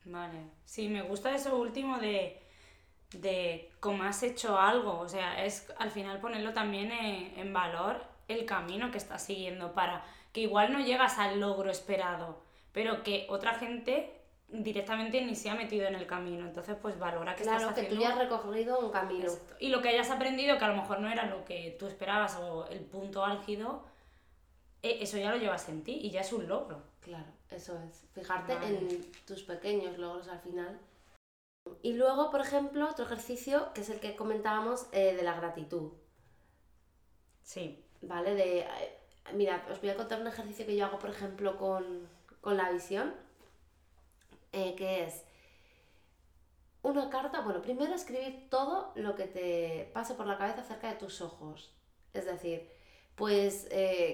Vale, 0.05 0.49
sí, 0.65 0.87
me 0.87 1.01
gusta 1.01 1.33
eso 1.33 1.57
último 1.57 1.97
de 1.97 2.44
de 3.21 3.71
cómo 3.79 4.03
has 4.03 4.23
hecho 4.23 4.59
algo, 4.59 4.99
o 4.99 5.07
sea, 5.07 5.43
es 5.45 5.71
al 5.77 5.91
final 5.91 6.19
ponerlo 6.19 6.53
también 6.53 6.91
en, 6.91 7.53
valor 7.53 8.01
el 8.27 8.45
camino 8.45 8.91
que 8.91 8.97
estás 8.97 9.23
siguiendo 9.23 9.73
para 9.73 10.03
que 10.33 10.41
igual 10.41 10.73
no 10.73 10.79
llegas 10.79 11.17
al 11.17 11.39
logro 11.39 11.69
esperado, 11.69 12.41
pero 12.71 13.03
que 13.03 13.25
otra 13.29 13.53
gente 13.55 14.11
directamente 14.47 15.21
ni 15.23 15.35
se 15.35 15.49
ha 15.49 15.55
metido 15.55 15.87
en 15.87 15.95
el 15.95 16.05
camino, 16.05 16.45
entonces 16.45 16.77
pues 16.81 16.99
valora 16.99 17.35
que 17.35 17.43
estás 17.43 17.63
haciendo... 17.63 17.89
que 17.89 17.95
tú 17.95 18.01
ya 18.01 18.09
has 18.09 18.17
recorrido 18.17 18.79
un 18.79 18.91
camino. 18.91 19.31
Y 19.59 19.69
lo 19.69 19.81
que 19.81 19.89
hayas 19.89 20.09
aprendido, 20.09 20.57
que 20.57 20.65
a 20.65 20.69
lo 20.69 20.75
mejor 20.75 20.99
no 20.99 21.09
era 21.09 21.25
lo 21.25 21.45
que 21.45 21.75
tú 21.79 21.87
esperabas 21.87 22.35
o 22.37 22.67
el 22.67 22.81
punto 22.81 23.23
álgido, 23.25 23.85
e, 24.81 25.01
eso 25.01 25.17
ya 25.17 25.31
lo 25.31 25.37
llevas 25.37 25.67
en 25.69 25.83
ti 25.83 25.99
y 26.01 26.11
ya 26.11 26.21
es 26.21 26.31
un 26.31 26.47
logro. 26.47 26.81
Claro, 27.01 27.25
eso 27.49 27.79
es. 27.87 28.05
Fijarte 28.13 28.53
en 28.53 29.11
tus 29.25 29.43
pequeños 29.43 29.97
logros 29.97 30.27
al 30.27 30.39
final 30.39 30.79
y 31.81 31.93
luego, 31.93 32.31
por 32.31 32.41
ejemplo, 32.41 32.89
otro 32.89 33.05
ejercicio 33.05 33.71
que 33.73 33.81
es 33.81 33.89
el 33.89 33.99
que 33.99 34.15
comentábamos 34.15 34.87
eh, 34.91 35.15
de 35.15 35.23
la 35.23 35.35
gratitud. 35.35 35.91
Sí. 37.43 37.83
¿Vale? 38.01 38.35
De, 38.35 38.59
eh, 38.61 38.97
mira, 39.33 39.65
os 39.71 39.81
voy 39.81 39.89
a 39.89 39.95
contar 39.95 40.21
un 40.21 40.27
ejercicio 40.27 40.65
que 40.65 40.75
yo 40.75 40.85
hago, 40.85 40.99
por 40.99 41.09
ejemplo, 41.09 41.57
con, 41.57 42.07
la 42.43 42.71
visión, 42.71 43.13
eh, 44.51 44.75
que 44.75 45.03
es 45.03 45.23
una 46.83 47.09
carta, 47.09 47.41
bueno, 47.41 47.61
primero 47.61 47.93
escribir 47.95 48.47
todo 48.49 48.91
lo 48.95 49.15
que 49.15 49.25
te 49.25 49.89
pase 49.93 50.13
por 50.13 50.27
la 50.27 50.37
cabeza 50.37 50.61
acerca 50.61 50.89
de 50.89 50.95
tus 50.99 51.21
ojos. 51.21 51.73
Es 52.13 52.25
decir, 52.25 52.69
pues 53.15 53.67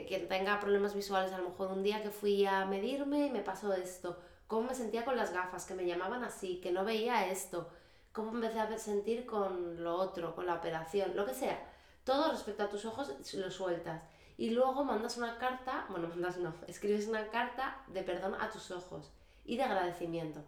quien 0.08 0.28
tenga 0.30 0.60
problemas 0.60 0.94
visuales, 0.94 1.34
a 1.34 1.38
lo 1.38 1.50
mejor 1.50 1.72
un 1.72 1.84
día 1.84 2.02
que 2.04 2.12
fui 2.12 2.46
a 2.46 2.66
medirme 2.66 3.28
y 3.28 3.30
me 3.30 3.42
pasó 3.42 3.74
esto, 3.74 4.18
cómo 4.52 4.68
me 4.68 4.76
sentía 4.76 5.06
con 5.06 5.16
las 5.16 5.32
gafas, 5.32 5.64
que 5.64 5.74
me 5.74 5.86
llamaban 5.86 6.26
así, 6.26 6.60
que 6.60 6.74
no 6.74 6.84
veía 6.84 7.32
esto, 7.32 7.70
cómo 8.12 8.34
empecé 8.34 8.60
a 8.60 8.78
sentir 8.78 9.26
con 9.26 9.82
lo 9.82 9.96
otro, 9.96 10.36
con 10.36 10.46
la 10.46 10.56
operación, 10.56 11.16
lo 11.16 11.26
que 11.26 11.34
sea. 11.34 11.58
Todo 12.04 12.30
respecto 12.30 12.64
a 12.64 12.68
tus 12.68 12.84
ojos 12.84 13.16
lo 13.34 13.50
sueltas. 13.50 14.04
Y 14.38 14.50
luego 14.50 14.84
mandas 14.84 15.16
una 15.16 15.38
carta, 15.38 15.86
bueno, 15.88 16.10
mandas 16.10 16.36
no, 16.36 16.54
escribes 16.68 17.08
una 17.08 17.30
carta 17.30 17.78
de 17.88 18.04
perdón 18.04 18.36
a 18.42 18.50
tus 18.50 18.72
ojos 18.72 19.10
y 19.46 19.56
de 19.56 19.64
agradecimiento. 19.64 20.44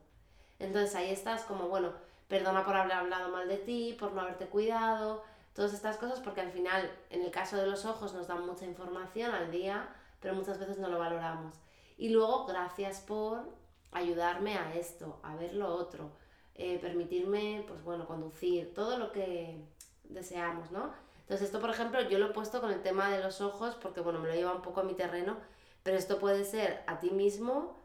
Entonces 0.59 0.93
ahí 0.95 1.09
estás 1.09 1.43
como, 1.43 1.69
bueno, 1.69 1.93
perdona 2.27 2.65
por 2.65 2.75
haber 2.75 2.91
hablado 2.91 3.29
mal 3.29 3.47
de 3.47 3.55
ti, 3.55 3.95
por 3.97 4.11
no 4.11 4.19
haberte 4.19 4.47
cuidado, 4.47 5.23
todas 5.55 5.73
estas 5.73 5.95
cosas, 5.95 6.19
porque 6.19 6.41
al 6.41 6.51
final, 6.51 6.91
en 7.09 7.21
el 7.21 7.31
caso 7.31 7.55
de 7.55 7.67
los 7.67 7.85
ojos, 7.85 8.13
nos 8.13 8.27
dan 8.27 8.45
mucha 8.45 8.65
información 8.65 9.33
al 9.33 9.49
día, 9.49 9.95
pero 10.19 10.35
muchas 10.35 10.59
veces 10.59 10.77
no 10.77 10.89
lo 10.89 10.99
valoramos. 10.99 11.55
Y 11.97 12.09
luego, 12.09 12.45
gracias 12.45 12.99
por 12.99 13.62
ayudarme 13.93 14.57
a 14.57 14.73
esto, 14.75 15.19
a 15.23 15.35
ver 15.35 15.53
lo 15.53 15.73
otro, 15.73 16.11
eh, 16.55 16.77
permitirme, 16.79 17.65
pues 17.67 17.83
bueno, 17.83 18.05
conducir, 18.05 18.73
todo 18.73 18.97
lo 18.97 19.11
que 19.11 19.57
deseamos, 20.03 20.71
¿no? 20.71 20.93
Entonces 21.21 21.47
esto, 21.47 21.59
por 21.59 21.69
ejemplo, 21.69 22.01
yo 22.01 22.19
lo 22.19 22.27
he 22.27 22.33
puesto 22.33 22.61
con 22.61 22.71
el 22.71 22.81
tema 22.81 23.09
de 23.09 23.23
los 23.23 23.41
ojos 23.41 23.75
porque, 23.75 24.01
bueno, 24.01 24.19
me 24.19 24.27
lo 24.27 24.35
lleva 24.35 24.53
un 24.53 24.61
poco 24.61 24.81
a 24.81 24.83
mi 24.83 24.93
terreno, 24.93 25.37
pero 25.81 25.97
esto 25.97 26.19
puede 26.19 26.43
ser 26.45 26.83
a 26.87 26.99
ti 26.99 27.11
mismo 27.11 27.77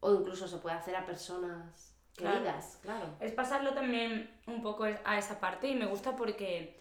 o 0.00 0.14
incluso 0.14 0.48
se 0.48 0.58
puede 0.58 0.76
hacer 0.76 0.96
a 0.96 1.06
personas 1.06 1.94
queridas, 2.16 2.78
claro. 2.82 3.00
claro. 3.00 3.16
Es 3.20 3.32
pasarlo 3.32 3.74
también 3.74 4.30
un 4.46 4.62
poco 4.62 4.84
a 4.84 5.18
esa 5.18 5.38
parte 5.38 5.68
y 5.68 5.74
me 5.74 5.86
gusta 5.86 6.16
porque 6.16 6.78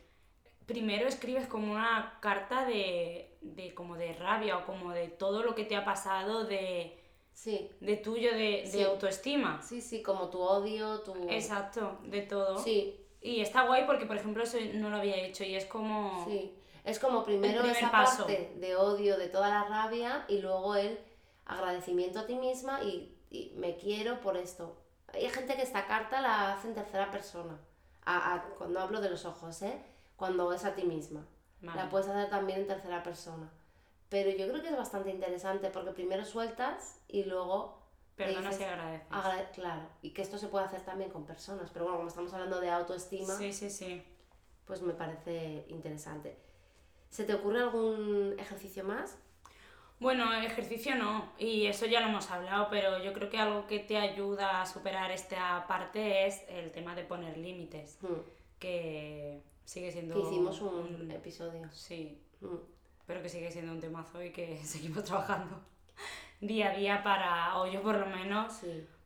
primero 0.65 1.07
escribes 1.07 1.47
como 1.47 1.71
una 1.71 2.17
carta 2.19 2.65
de, 2.65 3.37
de 3.41 3.73
como 3.73 3.95
de 3.95 4.13
rabia 4.13 4.57
o 4.57 4.65
como 4.65 4.91
de 4.91 5.07
todo 5.07 5.43
lo 5.43 5.55
que 5.55 5.63
te 5.63 5.75
ha 5.75 5.85
pasado 5.85 6.43
de... 6.43 6.96
Sí. 7.37 7.69
De 7.81 7.97
tuyo, 7.97 8.31
de, 8.31 8.67
de 8.71 8.83
autoestima. 8.85 9.61
Sí, 9.61 9.79
sí, 9.79 10.01
como 10.01 10.27
tu 10.31 10.39
odio, 10.39 11.01
tu... 11.01 11.13
Exacto, 11.29 11.99
de 12.01 12.23
todo. 12.23 12.57
Sí, 12.57 12.99
y 13.21 13.41
está 13.41 13.67
guay 13.67 13.85
porque, 13.85 14.07
por 14.07 14.17
ejemplo, 14.17 14.41
eso 14.41 14.57
no 14.73 14.89
lo 14.89 14.97
había 14.97 15.17
hecho 15.17 15.43
y 15.43 15.53
es 15.53 15.65
como... 15.65 16.25
Sí, 16.25 16.57
es 16.83 16.97
como 16.97 17.23
primero 17.23 17.63
esa 17.63 17.91
parte 17.91 18.53
de 18.55 18.75
odio, 18.75 19.19
de 19.19 19.27
toda 19.27 19.49
la 19.49 19.65
rabia 19.65 20.25
y 20.27 20.39
luego 20.39 20.75
el 20.75 20.97
agradecimiento 21.45 22.21
a 22.21 22.25
ti 22.25 22.33
misma 22.33 22.81
y, 22.81 23.13
me 23.55 23.77
quiero 23.77 24.19
por 24.19 24.35
esto. 24.35 24.75
Hay 25.13 25.29
gente 25.29 25.55
que 25.55 25.61
esta 25.61 25.85
carta 25.85 26.21
la 26.21 26.53
hace 26.53 26.69
en 26.69 26.73
tercera 26.73 27.11
persona, 27.11 27.59
a, 28.03 28.45
cuando 28.57 28.79
hablo 28.79 28.99
de 28.99 29.11
los 29.11 29.25
ojos, 29.25 29.61
¿eh? 29.61 29.79
Cuando 30.15 30.51
es 30.53 30.65
a 30.65 30.73
ti 30.73 30.85
misma. 30.85 31.23
La 31.61 31.87
puedes 31.87 32.07
hacer 32.07 32.31
también 32.31 32.61
en 32.61 32.67
tercera 32.67 33.03
persona. 33.03 33.51
Pero 34.09 34.29
yo 34.29 34.47
creo 34.47 34.61
que 34.61 34.69
es 34.69 34.77
bastante 34.77 35.09
interesante 35.09 35.69
porque 35.69 35.91
primero 35.91 36.23
sueltas 36.23 37.01
y 37.07 37.23
luego 37.23 37.87
Perdonas 38.17 38.59
y 38.59 38.63
agradeces. 38.63 39.07
claro, 39.53 39.83
y 40.01 40.09
que 40.09 40.23
esto 40.23 40.39
se 40.39 40.47
puede 40.47 40.65
hacer 40.65 40.81
también 40.81 41.11
con 41.11 41.25
personas, 41.25 41.69
pero 41.71 41.85
bueno, 41.85 41.97
como 41.97 42.09
estamos 42.09 42.33
hablando 42.33 42.59
de 42.59 42.69
autoestima, 42.71 43.35
sí, 43.35 43.53
sí, 43.53 43.69
sí. 43.69 44.01
pues 44.65 44.81
me 44.81 44.93
parece 44.93 45.65
interesante. 45.67 46.35
¿Se 47.11 47.25
te 47.25 47.35
ocurre 47.35 47.59
algún 47.59 48.35
ejercicio 48.39 48.83
más? 48.83 49.19
Bueno, 49.99 50.33
ejercicio 50.33 50.95
no, 50.95 51.31
y 51.37 51.67
eso 51.67 51.85
ya 51.85 52.01
lo 52.01 52.07
hemos 52.07 52.29
hablado, 52.31 52.67
pero 52.71 53.03
yo 53.03 53.13
creo 53.13 53.29
que 53.29 53.37
algo 53.37 53.67
que 53.67 53.79
te 53.79 53.97
ayuda 53.97 54.61
a 54.61 54.65
superar 54.65 55.11
esta 55.11 55.65
parte 55.67 56.25
es 56.25 56.43
el 56.49 56.71
tema 56.71 56.95
de 56.95 57.03
poner 57.03 57.37
límites, 57.37 57.99
hmm. 58.01 58.21
que 58.57 59.43
sigue 59.63 59.91
siendo... 59.91 60.15
Que 60.15 60.21
hicimos 60.21 60.59
un, 60.61 61.11
episodio. 61.11 61.69
Sí, 61.71 62.19
hmm. 62.41 62.55
Pero 63.07 63.23
que 63.23 63.29
sigue 63.29 63.49
siendo 63.49 63.71
un 63.71 63.79
temazo 63.79 64.21
y 64.21 64.31
que 64.31 64.57
seguimos 64.63 65.05
trabajando 65.05 65.59
día 66.39 66.71
a 66.71 66.75
día 66.75 67.03
para, 67.03 67.57
o 67.57 67.67
yo 67.67 67.81
por 67.81 67.95
lo 67.97 68.05
menos, 68.05 68.61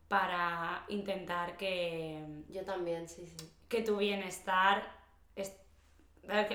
para 0.08 0.84
intentar 0.88 1.56
que... 1.56 2.22
Yo 2.50 2.64
también, 2.64 3.08
sí, 3.08 3.26
sí. 3.26 3.50
Que 3.68 3.82
tu 3.82 3.96
bienestar... 3.96 5.00
Es, 5.34 5.56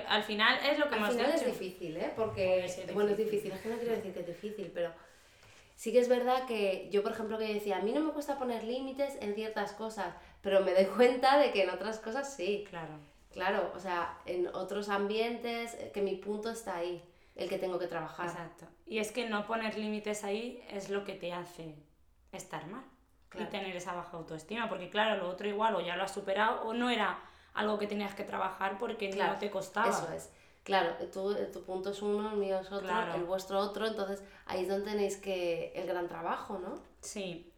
al 0.06 0.22
final 0.22 0.58
es 0.64 0.78
lo 0.78 0.88
que 0.88 0.94
al 0.94 1.10
final 1.10 1.32
es 1.32 1.44
difícil, 1.44 1.96
¿eh? 1.96 2.12
Porque, 2.14 2.70
bueno, 2.94 3.10
es 3.10 3.18
difícil, 3.18 3.50
es 3.52 3.60
que 3.60 3.68
no 3.68 3.76
quiero 3.76 3.96
decir 3.96 4.14
que 4.14 4.20
es 4.20 4.26
difícil, 4.26 4.70
pero 4.72 4.92
sí 5.74 5.92
que 5.92 5.98
es 5.98 6.08
verdad 6.08 6.46
que 6.46 6.88
yo, 6.90 7.02
por 7.02 7.12
ejemplo, 7.12 7.36
que 7.38 7.52
decía, 7.52 7.78
a 7.78 7.82
mí 7.82 7.92
no 7.92 8.00
me 8.00 8.12
cuesta 8.12 8.38
poner 8.38 8.62
límites 8.62 9.18
en 9.20 9.34
ciertas 9.34 9.72
cosas, 9.72 10.14
pero 10.42 10.60
me 10.60 10.72
doy 10.72 10.84
cuenta 10.96 11.38
de 11.38 11.50
que 11.50 11.64
en 11.64 11.70
otras 11.70 11.98
cosas 11.98 12.32
sí. 12.32 12.64
Claro. 12.70 12.94
Claro, 13.32 13.72
o 13.74 13.78
sea, 13.78 14.18
en 14.24 14.46
otros 14.48 14.88
ambientes, 14.88 15.76
que 15.92 16.00
mi 16.00 16.14
punto 16.14 16.50
está 16.50 16.76
ahí 16.76 17.02
el 17.38 17.48
que 17.48 17.58
tengo 17.58 17.78
que 17.78 17.86
trabajar. 17.86 18.26
Exacto. 18.26 18.66
Y 18.84 18.98
es 18.98 19.12
que 19.12 19.28
no 19.28 19.46
poner 19.46 19.78
límites 19.78 20.24
ahí 20.24 20.62
es 20.70 20.90
lo 20.90 21.04
que 21.04 21.14
te 21.14 21.32
hace 21.32 21.76
estar 22.32 22.66
mal 22.66 22.84
y 23.38 23.44
tener 23.44 23.74
esa 23.76 23.94
baja 23.94 24.16
autoestima, 24.16 24.68
porque 24.68 24.90
claro, 24.90 25.22
lo 25.22 25.30
otro 25.30 25.48
igual 25.48 25.76
o 25.76 25.80
ya 25.80 25.96
lo 25.96 26.02
has 26.02 26.12
superado 26.12 26.62
o 26.62 26.74
no 26.74 26.90
era 26.90 27.20
algo 27.54 27.78
que 27.78 27.86
tenías 27.86 28.14
que 28.14 28.24
trabajar 28.24 28.78
porque 28.78 29.10
no 29.10 29.38
te 29.38 29.50
costaba. 29.50 29.88
Eso 29.88 30.12
es. 30.12 30.30
Claro, 30.64 30.94
tu, 31.12 31.34
tu 31.52 31.62
punto 31.64 31.90
es 31.90 32.02
uno, 32.02 32.32
el 32.32 32.36
mío 32.36 32.58
es 32.58 32.70
otro, 32.70 32.90
el 33.14 33.24
vuestro 33.24 33.58
otro, 33.58 33.86
entonces 33.86 34.22
ahí 34.44 34.62
es 34.62 34.68
donde 34.68 34.90
tenéis 34.90 35.16
que 35.16 35.72
el 35.74 35.86
gran 35.86 36.08
trabajo, 36.08 36.58
¿no? 36.58 36.82
Sí. 37.00 37.50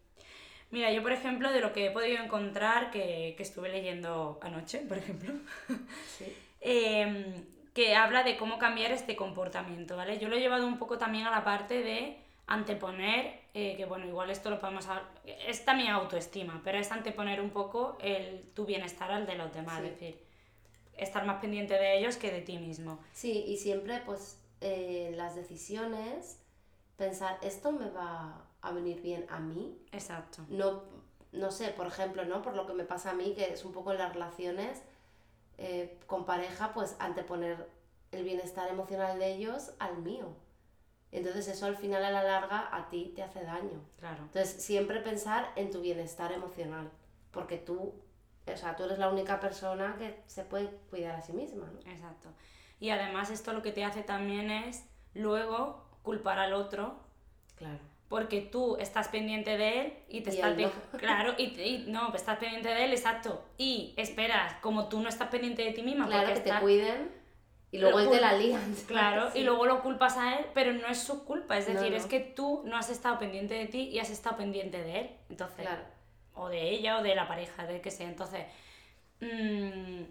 Mira, 0.69 0.91
yo 0.91 1.01
por 1.01 1.11
ejemplo, 1.11 1.51
de 1.51 1.59
lo 1.59 1.73
que 1.73 1.87
he 1.87 1.91
podido 1.91 2.23
encontrar, 2.23 2.91
que, 2.91 3.33
que 3.35 3.43
estuve 3.43 3.69
leyendo 3.69 4.39
anoche, 4.41 4.79
por 4.87 4.97
ejemplo, 4.97 5.33
sí. 6.17 6.37
eh, 6.61 7.43
que 7.73 7.95
habla 7.95 8.23
de 8.23 8.37
cómo 8.37 8.59
cambiar 8.59 8.91
este 8.91 9.15
comportamiento, 9.15 9.95
¿vale? 9.95 10.19
Yo 10.19 10.27
lo 10.27 10.35
he 10.35 10.39
llevado 10.39 10.67
un 10.67 10.77
poco 10.77 10.97
también 10.97 11.25
a 11.27 11.31
la 11.31 11.43
parte 11.43 11.81
de 11.81 12.17
anteponer, 12.47 13.39
eh, 13.53 13.75
que 13.77 13.85
bueno, 13.85 14.05
igual 14.05 14.29
esto 14.29 14.49
lo 14.49 14.59
podemos 14.59 14.85
es 15.25 15.63
también 15.63 15.91
autoestima, 15.91 16.61
pero 16.63 16.77
es 16.77 16.91
anteponer 16.91 17.39
un 17.39 17.51
poco 17.51 17.97
el, 18.01 18.49
tu 18.53 18.65
bienestar 18.65 19.11
al 19.11 19.25
de 19.25 19.35
los 19.35 19.53
demás, 19.53 19.81
es 19.83 19.91
decir, 19.91 20.19
estar 20.97 21.25
más 21.25 21.39
pendiente 21.39 21.75
de 21.75 21.97
ellos 21.97 22.17
que 22.17 22.31
de 22.31 22.41
ti 22.41 22.57
mismo. 22.57 22.99
Sí, 23.13 23.45
y 23.47 23.57
siempre 23.57 24.01
pues 24.05 24.37
eh, 24.59 25.13
las 25.15 25.35
decisiones, 25.35 26.39
pensar, 26.97 27.37
esto 27.41 27.71
me 27.71 27.89
va 27.89 28.45
a 28.61 28.71
venir 28.71 29.01
bien 29.01 29.25
a 29.29 29.39
mí. 29.39 29.77
Exacto. 29.93 30.43
No, 30.49 30.83
no 31.31 31.51
sé, 31.51 31.69
por 31.69 31.87
ejemplo, 31.87 32.25
¿no? 32.25 32.41
Por 32.41 32.55
lo 32.55 32.67
que 32.67 32.73
me 32.73 32.83
pasa 32.83 33.11
a 33.11 33.13
mí, 33.13 33.33
que 33.33 33.53
es 33.53 33.63
un 33.63 33.71
poco 33.71 33.93
en 33.93 33.99
las 33.99 34.13
relaciones, 34.13 34.83
eh, 35.63 35.99
con 36.07 36.25
pareja, 36.25 36.73
pues 36.73 36.95
anteponer 36.99 37.69
el 38.11 38.23
bienestar 38.23 38.67
emocional 38.69 39.19
de 39.19 39.33
ellos 39.33 39.71
al 39.77 39.97
mío. 39.99 40.35
Entonces 41.11 41.47
eso 41.47 41.67
al 41.67 41.75
final 41.75 42.03
a 42.03 42.09
la 42.09 42.23
larga 42.23 42.67
a 42.75 42.89
ti 42.89 43.13
te 43.15 43.21
hace 43.21 43.43
daño. 43.43 43.79
Claro. 43.99 44.23
Entonces 44.23 44.63
siempre 44.63 45.01
pensar 45.01 45.51
en 45.55 45.69
tu 45.69 45.81
bienestar 45.81 46.31
emocional, 46.31 46.89
porque 47.31 47.57
tú, 47.57 47.93
o 48.51 48.57
sea, 48.57 48.75
tú 48.75 48.85
eres 48.85 48.97
la 48.97 49.09
única 49.09 49.39
persona 49.39 49.95
que 49.99 50.23
se 50.25 50.43
puede 50.43 50.67
cuidar 50.89 51.15
a 51.15 51.21
sí 51.21 51.33
misma, 51.33 51.69
¿no? 51.71 51.91
Exacto. 51.91 52.29
Y 52.79 52.89
además 52.89 53.29
esto 53.29 53.53
lo 53.53 53.61
que 53.61 53.71
te 53.71 53.83
hace 53.83 54.01
también 54.01 54.49
es 54.49 54.83
luego 55.13 55.85
culpar 56.01 56.39
al 56.39 56.53
otro. 56.53 56.95
Claro 57.55 57.90
porque 58.11 58.41
tú 58.41 58.75
estás 58.75 59.07
pendiente 59.07 59.57
de 59.57 59.79
él 59.79 59.93
y 60.09 60.19
te 60.19 60.31
estás 60.31 60.53
claro 60.97 61.33
y, 61.37 61.85
no 61.87 62.13
estás 62.13 62.37
pendiente 62.39 62.67
de 62.67 62.83
él 62.83 62.91
exacto. 62.91 63.41
Y 63.57 63.93
esperas 63.95 64.55
como 64.55 64.89
tú 64.89 64.99
no 64.99 65.07
estás 65.07 65.29
pendiente 65.29 65.63
de 65.63 65.71
ti 65.71 65.81
misma 65.81 66.07
claro 66.07 66.33
que 66.33 66.41
te 66.41 66.59
cuiden 66.59 67.09
y 67.71 67.77
luego 67.77 68.01
él 68.01 68.09
te 68.09 68.19
la 68.19 68.33
lían 68.33 68.75
claro 68.85 69.29
y 69.33 69.43
luego 69.43 69.65
lo 69.65 69.81
culpas 69.81 70.17
a 70.17 70.37
él 70.37 70.45
pero 70.53 70.73
no 70.73 70.87
es 70.87 71.01
su 71.01 71.23
culpa 71.23 71.57
es 71.57 71.67
decir 71.67 71.93
es 71.93 72.05
que 72.05 72.19
tú 72.19 72.63
no 72.65 72.75
has 72.75 72.89
estado 72.89 73.17
pendiente 73.17 73.53
de 73.53 73.67
ti 73.67 73.83
y 73.83 73.99
has 73.99 74.09
estado 74.09 74.35
pendiente 74.35 74.83
de 74.83 74.99
él 74.99 75.09
entonces 75.29 75.61
claro. 75.61 75.83
o 76.33 76.49
de 76.49 76.69
ella 76.69 76.97
o 76.97 77.03
de 77.03 77.15
la 77.15 77.29
pareja 77.29 77.65
de 77.65 77.79
que 77.79 77.91
sea 77.91 78.09
entonces 78.09 78.45
mmm, 79.21 80.01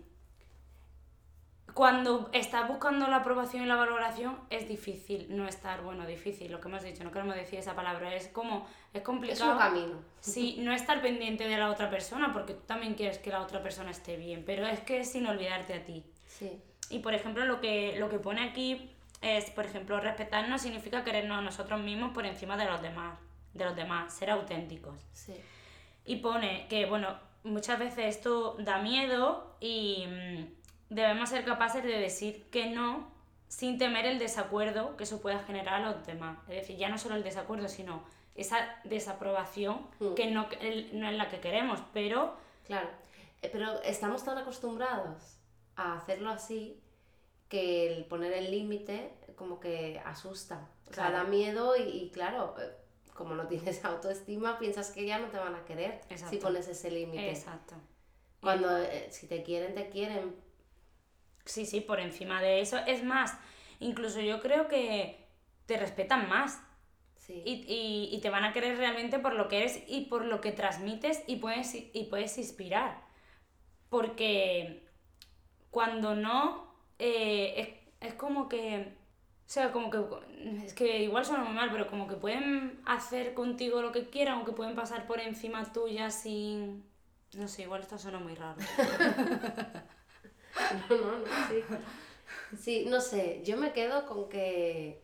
cuando 1.74 2.30
estás 2.32 2.68
buscando 2.68 3.06
la 3.08 3.16
aprobación 3.16 3.64
y 3.64 3.66
la 3.66 3.76
valoración 3.76 4.38
es 4.50 4.68
difícil 4.68 5.26
no 5.30 5.46
estar, 5.46 5.82
bueno, 5.82 6.06
difícil, 6.06 6.50
lo 6.50 6.60
que 6.60 6.68
hemos 6.68 6.82
dicho, 6.82 7.04
no 7.04 7.12
queremos 7.12 7.34
decir 7.34 7.58
esa 7.58 7.74
palabra, 7.74 8.14
es 8.14 8.28
como, 8.28 8.66
es 8.92 9.02
complicado. 9.02 9.44
Es 9.44 9.52
un 9.52 9.58
camino. 9.58 9.98
Sí, 10.20 10.56
no 10.60 10.72
estar 10.72 11.00
pendiente 11.02 11.46
de 11.48 11.56
la 11.56 11.70
otra 11.70 11.90
persona, 11.90 12.32
porque 12.32 12.54
tú 12.54 12.62
también 12.66 12.94
quieres 12.94 13.18
que 13.18 13.30
la 13.30 13.40
otra 13.40 13.62
persona 13.62 13.90
esté 13.90 14.16
bien, 14.16 14.44
pero 14.44 14.66
es 14.66 14.80
que 14.80 15.04
sin 15.04 15.26
olvidarte 15.26 15.74
a 15.74 15.84
ti. 15.84 16.04
Sí. 16.26 16.60
Y 16.88 17.00
por 17.00 17.14
ejemplo, 17.14 17.44
lo 17.44 17.60
que, 17.60 17.96
lo 17.98 18.08
que 18.08 18.18
pone 18.18 18.42
aquí 18.42 18.90
es, 19.20 19.50
por 19.50 19.66
ejemplo, 19.66 20.00
respetarnos 20.00 20.62
significa 20.62 21.04
querernos 21.04 21.38
a 21.38 21.42
nosotros 21.42 21.80
mismos 21.80 22.12
por 22.12 22.26
encima 22.26 22.56
de 22.56 22.64
los 22.64 22.80
demás, 22.82 23.18
de 23.54 23.64
los 23.64 23.76
demás, 23.76 24.14
ser 24.14 24.30
auténticos. 24.30 24.96
Sí. 25.12 25.34
Y 26.04 26.16
pone 26.16 26.66
que, 26.68 26.86
bueno, 26.86 27.18
muchas 27.44 27.78
veces 27.78 28.16
esto 28.16 28.56
da 28.58 28.78
miedo 28.78 29.56
y 29.60 30.06
mm, 30.06 30.59
debemos 30.90 31.30
ser 31.30 31.44
capaces 31.44 31.82
de 31.82 31.98
decir 31.98 32.44
que 32.50 32.66
no 32.66 33.10
sin 33.48 33.78
temer 33.78 34.06
el 34.06 34.18
desacuerdo 34.18 34.96
que 34.96 35.04
eso 35.04 35.20
pueda 35.20 35.40
generar 35.40 35.82
a 35.82 35.90
los 35.90 36.06
demás. 36.06 36.38
Es 36.48 36.56
decir, 36.56 36.76
ya 36.76 36.88
no 36.88 36.98
solo 36.98 37.16
el 37.16 37.24
desacuerdo, 37.24 37.68
sino 37.68 38.04
esa 38.34 38.58
desaprobación 38.84 39.86
mm. 39.98 40.14
que 40.14 40.30
no, 40.30 40.48
no 40.92 41.08
es 41.08 41.16
la 41.16 41.28
que 41.28 41.40
queremos, 41.40 41.80
pero... 41.92 42.36
Claro, 42.66 42.88
eh, 43.42 43.48
pero 43.50 43.82
estamos 43.82 44.24
tan 44.24 44.38
acostumbrados 44.38 45.38
a 45.76 45.96
hacerlo 45.96 46.30
así 46.30 46.80
que 47.48 47.92
el 47.92 48.04
poner 48.04 48.32
el 48.32 48.50
límite 48.50 49.12
como 49.36 49.58
que 49.58 50.00
asusta. 50.04 50.68
O 50.88 50.92
sea, 50.92 51.10
da 51.10 51.24
miedo 51.24 51.74
y, 51.76 52.10
claro, 52.12 52.54
eh, 52.60 52.70
como 53.14 53.34
no 53.34 53.46
tienes 53.48 53.84
autoestima, 53.84 54.58
piensas 54.58 54.90
que 54.90 55.06
ya 55.06 55.18
no 55.18 55.28
te 55.28 55.38
van 55.38 55.54
a 55.54 55.64
querer 55.64 56.00
si 56.14 56.36
pones 56.36 56.68
ese 56.68 56.90
límite. 56.90 57.30
Exacto. 57.30 57.74
Cuando 58.40 58.78
eh, 58.78 59.08
si 59.10 59.26
te 59.26 59.42
quieren, 59.42 59.74
te 59.74 59.88
quieren. 59.88 60.34
Sí, 61.50 61.66
sí, 61.66 61.80
por 61.80 62.00
encima 62.00 62.40
de 62.40 62.60
eso. 62.60 62.78
Es 62.86 63.02
más, 63.02 63.36
incluso 63.80 64.20
yo 64.20 64.40
creo 64.40 64.68
que 64.68 65.26
te 65.66 65.76
respetan 65.76 66.28
más. 66.28 66.62
Sí. 67.16 67.42
Y, 67.44 68.08
y, 68.10 68.20
te 68.20 68.30
van 68.30 68.44
a 68.44 68.52
querer 68.52 68.76
realmente 68.76 69.18
por 69.18 69.34
lo 69.34 69.48
que 69.48 69.58
eres 69.58 69.82
y 69.86 70.06
por 70.06 70.24
lo 70.24 70.40
que 70.40 70.52
transmites 70.52 71.22
y 71.26 71.36
puedes, 71.36 71.74
y 71.74 72.04
puedes 72.10 72.38
inspirar. 72.38 73.02
Porque 73.88 74.84
cuando 75.70 76.14
no, 76.16 76.74
eh, 76.98 77.82
es, 78.00 78.08
es 78.08 78.14
como 78.14 78.48
que 78.48 79.00
o 79.50 79.52
sea, 79.52 79.72
como 79.72 79.90
que, 79.90 80.00
es 80.64 80.74
que 80.74 81.02
igual 81.02 81.24
suena 81.24 81.42
muy 81.42 81.52
mal, 81.52 81.70
pero 81.72 81.88
como 81.88 82.06
que 82.06 82.14
pueden 82.14 82.80
hacer 82.86 83.34
contigo 83.34 83.82
lo 83.82 83.90
que 83.90 84.08
quieran 84.08 84.38
o 84.38 84.44
que 84.44 84.52
pueden 84.52 84.76
pasar 84.76 85.08
por 85.08 85.18
encima 85.18 85.72
tuya 85.72 86.12
sin... 86.12 86.84
No 87.36 87.48
sé, 87.48 87.62
igual 87.62 87.80
esto 87.80 87.98
suena 87.98 88.20
muy 88.20 88.36
raro. 88.36 88.60
no, 90.90 90.96
no, 90.96 91.18
no, 91.18 91.26
sí. 91.48 91.64
Sí, 92.56 92.86
no 92.88 93.00
sé, 93.00 93.42
yo 93.44 93.56
me 93.56 93.72
quedo 93.72 94.06
con 94.06 94.28
que 94.28 95.02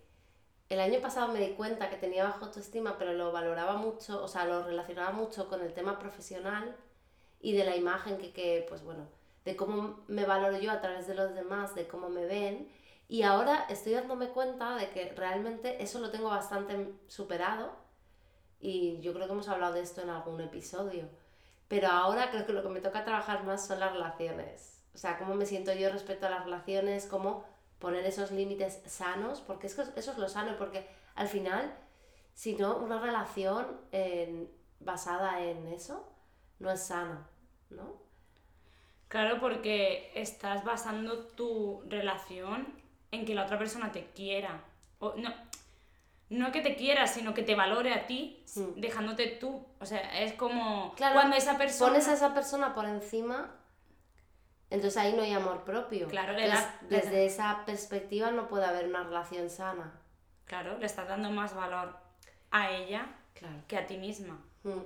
el 0.71 0.81
año 0.81 1.01
pasado 1.01 1.33
me 1.33 1.41
di 1.41 1.55
cuenta 1.55 1.91
que 1.91 1.97
tenía 1.97 2.25
baja 2.25 2.47
autoestima, 2.47 2.99
pero 2.99 3.13
lo 3.15 3.33
valoraba 3.33 3.77
mucho, 3.77 4.23
o 4.25 4.29
sea, 4.29 4.47
lo 4.47 4.65
relacionaba 4.65 5.13
mucho 5.13 5.49
con 5.49 5.63
el 5.63 5.75
tema 5.75 5.99
profesional 5.99 6.77
y 7.41 7.55
de 7.57 7.65
la 7.65 7.77
imagen 7.77 8.19
que, 8.19 8.33
que 8.33 8.67
pues 8.69 8.85
bueno, 8.85 9.09
de 9.45 9.57
cómo 9.57 10.05
me 10.09 10.27
valoro 10.27 10.59
yo 10.59 10.73
a 10.73 10.81
través 10.81 11.07
de 11.09 11.15
los 11.15 11.35
demás, 11.35 11.75
de 11.75 11.89
cómo 11.89 12.09
me 12.11 12.27
ven 12.27 12.69
y 13.09 13.23
ahora 13.23 13.67
estoy 13.71 13.93
dándome 13.95 14.29
cuenta 14.31 14.77
de 14.77 14.91
que 14.91 15.13
realmente 15.15 15.83
eso 15.83 16.01
lo 16.01 16.11
tengo 16.11 16.29
bastante 16.31 16.95
superado 17.09 17.73
y 18.61 19.01
yo 19.01 19.13
creo 19.15 19.27
que 19.27 19.33
hemos 19.35 19.49
hablado 19.49 19.75
de 19.75 19.83
esto 19.83 20.03
en 20.03 20.11
algún 20.11 20.41
episodio. 20.41 21.09
Pero 21.69 21.89
ahora 21.89 22.31
creo 22.31 22.47
que 22.47 22.53
lo 22.55 22.63
que 22.63 22.69
me 22.71 22.81
toca 22.81 23.05
trabajar 23.05 23.45
más 23.45 23.67
son 23.67 23.81
las 23.81 23.93
relaciones. 23.93 24.76
O 24.97 24.99
sea, 24.99 25.19
cómo 25.19 25.35
me 25.35 25.45
siento 25.45 25.75
yo 25.75 25.91
respecto 25.91 26.25
a 26.25 26.31
las 26.31 26.45
relaciones, 26.45 27.05
cómo 27.05 27.45
poner 27.79 28.07
esos 28.07 28.31
límites 28.31 28.81
sanos, 28.87 29.43
porque 29.43 29.67
es 29.67 29.75
que 29.75 29.83
eso 29.83 30.11
es 30.13 30.17
lo 30.17 30.27
sano, 30.27 30.57
porque 30.57 30.89
al 31.15 31.29
final, 31.29 31.71
si 32.33 32.55
no, 32.55 32.79
una 32.79 32.99
relación 32.99 33.79
basada 34.81 35.43
en 35.43 35.67
eso 35.69 36.11
no 36.61 36.71
es 36.71 36.83
sana, 36.83 37.29
¿no? 37.69 38.07
Claro, 39.09 39.39
porque 39.39 40.11
estás 40.15 40.65
basando 40.65 41.27
tu 41.27 41.83
relación 41.89 42.67
en 43.11 43.27
que 43.27 43.35
la 43.35 43.45
otra 43.45 43.59
persona 43.59 43.93
te 43.93 44.07
quiera. 44.15 44.65
O, 44.99 45.13
no, 45.17 45.29
no 46.31 46.53
que 46.53 46.63
te 46.63 46.75
quiera, 46.75 47.07
sino 47.07 47.35
que 47.35 47.43
te 47.43 47.55
valore 47.55 47.93
a 47.93 48.07
ti, 48.07 48.43
mm. 48.55 48.81
dejándote 48.81 49.27
tú. 49.27 49.63
O 49.79 49.85
sea, 49.85 50.23
es 50.23 50.33
como 50.33 50.95
cuando 50.97 51.37
esa 51.37 51.59
persona... 51.59 51.91
Pones 51.91 52.09
a 52.09 52.15
esa 52.15 52.33
persona 52.33 52.75
por 52.75 52.87
encima, 52.87 53.55
entonces 54.71 54.97
ahí 54.97 55.13
no 55.15 55.23
hay 55.23 55.33
amor 55.33 55.65
propio. 55.65 56.09
Claro, 56.09 56.35
desde 56.89 57.27
esa 57.27 57.65
perspectiva 57.65 58.31
no 58.31 58.49
puede 58.49 58.65
haber 58.65 58.87
una 58.87 59.05
relación 59.05 59.49
sana. 59.49 59.93
Claro, 60.45 60.79
le 60.79 60.87
estás 60.87 61.09
dando 61.09 61.31
más 61.31 61.55
valor 61.55 61.97
a 62.51 62.71
ella 62.71 63.07
que 63.69 63.77
a 63.77 63.87
ti 63.87 63.99
misma. 63.99 64.39
Mm. 64.65 64.81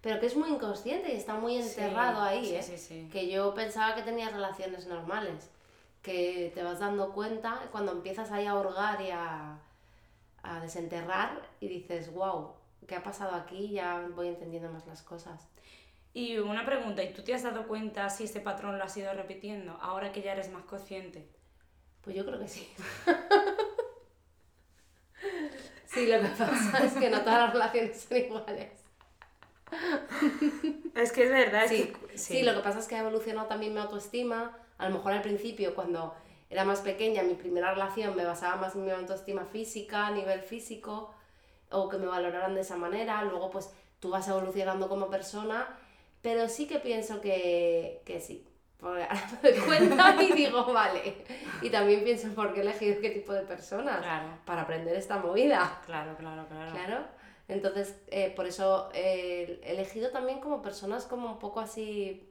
Pero 0.00 0.20
que 0.20 0.26
es 0.26 0.36
muy 0.36 0.48
inconsciente 0.48 1.12
y 1.12 1.16
está 1.16 1.34
muy 1.34 1.56
enterrado 1.56 2.22
ahí, 2.22 2.54
¿eh? 2.54 3.08
Que 3.12 3.28
yo 3.28 3.52
pensaba 3.52 3.94
que 3.94 4.02
tenía 4.02 4.30
relaciones 4.30 4.86
normales 4.86 5.50
que 6.02 6.52
te 6.54 6.62
vas 6.62 6.78
dando 6.78 7.12
cuenta 7.12 7.60
cuando 7.72 7.92
empiezas 7.92 8.30
ahí 8.30 8.46
a 8.46 8.54
hurgar 8.54 9.00
y 9.02 9.10
a, 9.10 9.58
a 10.42 10.60
desenterrar 10.60 11.42
y 11.60 11.68
dices, 11.68 12.12
wow, 12.12 12.52
¿qué 12.86 12.94
ha 12.94 13.02
pasado 13.02 13.34
aquí? 13.34 13.70
Ya 13.70 14.08
voy 14.14 14.28
entendiendo 14.28 14.70
más 14.70 14.86
las 14.86 15.02
cosas. 15.02 15.48
Y 16.18 16.36
una 16.36 16.66
pregunta, 16.66 17.00
¿y 17.00 17.12
tú 17.12 17.22
te 17.22 17.32
has 17.32 17.44
dado 17.44 17.68
cuenta 17.68 18.10
si 18.10 18.24
este 18.24 18.40
patrón 18.40 18.76
lo 18.76 18.82
has 18.82 18.96
ido 18.96 19.14
repitiendo 19.14 19.78
ahora 19.80 20.10
que 20.10 20.20
ya 20.20 20.32
eres 20.32 20.50
más 20.50 20.64
consciente? 20.64 21.28
Pues 22.00 22.16
yo 22.16 22.26
creo 22.26 22.40
que 22.40 22.48
sí. 22.48 22.68
sí, 25.86 26.08
lo 26.08 26.20
que 26.20 26.26
pasa 26.26 26.84
es 26.84 26.94
que 26.94 27.08
no 27.08 27.20
todas 27.20 27.38
las 27.38 27.52
relaciones 27.52 28.00
son 28.00 28.18
iguales. 28.18 28.72
Es 30.96 31.12
que 31.12 31.22
es 31.22 31.30
verdad. 31.30 31.66
Sí, 31.68 31.92
sí. 32.16 32.42
lo 32.42 32.54
que 32.54 32.62
pasa 32.62 32.80
es 32.80 32.88
que 32.88 32.96
ha 32.96 33.00
evolucionado 33.02 33.46
también 33.46 33.72
mi 33.72 33.78
autoestima, 33.78 34.58
a 34.76 34.88
lo 34.88 34.96
mejor 34.96 35.12
al 35.12 35.22
principio, 35.22 35.76
cuando 35.76 36.16
era 36.50 36.64
más 36.64 36.80
pequeña, 36.80 37.22
mi 37.22 37.34
primera 37.34 37.70
relación 37.70 38.16
me 38.16 38.24
basaba 38.24 38.56
más 38.56 38.74
en 38.74 38.86
mi 38.86 38.90
autoestima 38.90 39.44
física, 39.44 40.08
a 40.08 40.10
nivel 40.10 40.40
físico, 40.40 41.14
o 41.70 41.88
que 41.88 41.96
me 41.96 42.06
valoraran 42.06 42.56
de 42.56 42.62
esa 42.62 42.76
manera. 42.76 43.22
Luego, 43.22 43.50
pues 43.50 43.70
tú 44.00 44.10
vas 44.10 44.26
evolucionando 44.26 44.88
como 44.88 45.10
persona, 45.10 45.78
pero 46.22 46.48
sí 46.48 46.66
que 46.66 46.78
pienso 46.78 47.20
que, 47.20 48.02
que 48.04 48.20
sí. 48.20 48.46
Porque 48.78 49.02
ahora 49.02 49.30
me 49.42 49.50
doy 49.50 49.60
cuenta 49.60 50.16
y 50.22 50.32
digo, 50.32 50.72
vale. 50.72 51.24
Y 51.62 51.70
también 51.70 52.04
pienso 52.04 52.28
por 52.34 52.52
qué 52.52 52.60
he 52.60 52.62
elegido 52.62 53.00
qué 53.00 53.10
tipo 53.10 53.32
de 53.32 53.42
personas. 53.42 54.04
Para 54.44 54.62
aprender 54.62 54.96
esta 54.96 55.18
movida. 55.18 55.80
Claro, 55.86 56.16
claro, 56.16 56.46
claro. 56.48 56.72
Claro. 56.72 57.04
Entonces, 57.48 57.96
eh, 58.08 58.32
por 58.36 58.46
eso 58.46 58.90
eh, 58.92 59.60
he 59.64 59.72
elegido 59.72 60.10
también 60.10 60.38
como 60.38 60.60
personas 60.60 61.06
como 61.06 61.32
un 61.32 61.38
poco 61.38 61.60
así 61.60 62.30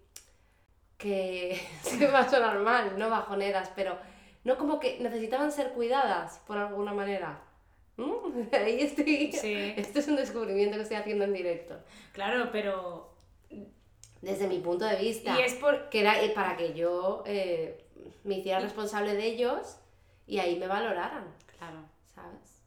que 0.97 1.60
se 1.82 2.08
va 2.08 2.19
a 2.19 2.30
sonar 2.30 2.60
mal, 2.60 2.97
no 2.97 3.10
bajoneras, 3.10 3.71
pero 3.76 3.97
no 4.43 4.58
como 4.58 4.80
que 4.80 5.00
necesitaban 5.00 5.52
ser 5.52 5.71
cuidadas 5.73 6.39
por 6.47 6.58
alguna 6.58 6.93
manera. 6.93 7.41
¿Mm? 7.97 8.13
Ahí 8.54 8.82
estoy. 8.82 9.32
Sí. 9.32 9.73
Esto 9.76 10.00
es 10.00 10.08
un 10.08 10.15
descubrimiento 10.15 10.78
que 10.78 10.84
estoy 10.84 10.97
haciendo 10.97 11.26
en 11.26 11.34
directo. 11.34 11.76
Claro, 12.13 12.50
pero. 12.52 13.16
Desde 14.21 14.47
mi 14.47 14.60
punto 14.60 14.86
de 14.86 14.95
vista. 14.95 15.38
Y 15.39 15.43
es 15.43 15.56
por... 15.56 15.89
Que 15.89 16.01
era 16.01 16.21
eh, 16.21 16.30
para 16.30 16.58
que 16.58 16.73
yo 16.73 17.23
eh, 17.25 17.86
me 18.23 18.36
hiciera 18.36 18.60
responsable 18.60 19.13
de 19.15 19.25
ellos 19.25 19.77
y 20.25 20.39
ahí 20.39 20.58
me 20.58 20.67
valoraran. 20.67 21.25
Claro. 21.58 21.80
¿Sabes? 22.13 22.62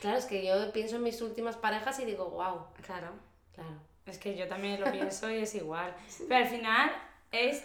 claro, 0.00 0.18
es 0.18 0.26
que 0.26 0.44
yo 0.44 0.72
pienso 0.72 0.96
en 0.96 1.02
mis 1.02 1.20
últimas 1.20 1.56
parejas 1.56 1.98
y 2.00 2.04
digo, 2.04 2.30
wow. 2.30 2.66
Claro. 2.82 3.08
Claro. 3.54 3.80
Es 4.06 4.18
que 4.18 4.36
yo 4.36 4.48
también 4.48 4.80
lo 4.80 4.90
pienso 4.92 5.30
y 5.30 5.38
es 5.38 5.54
igual. 5.54 5.94
Pero 6.28 6.44
al 6.44 6.48
final 6.48 6.92
es, 7.30 7.64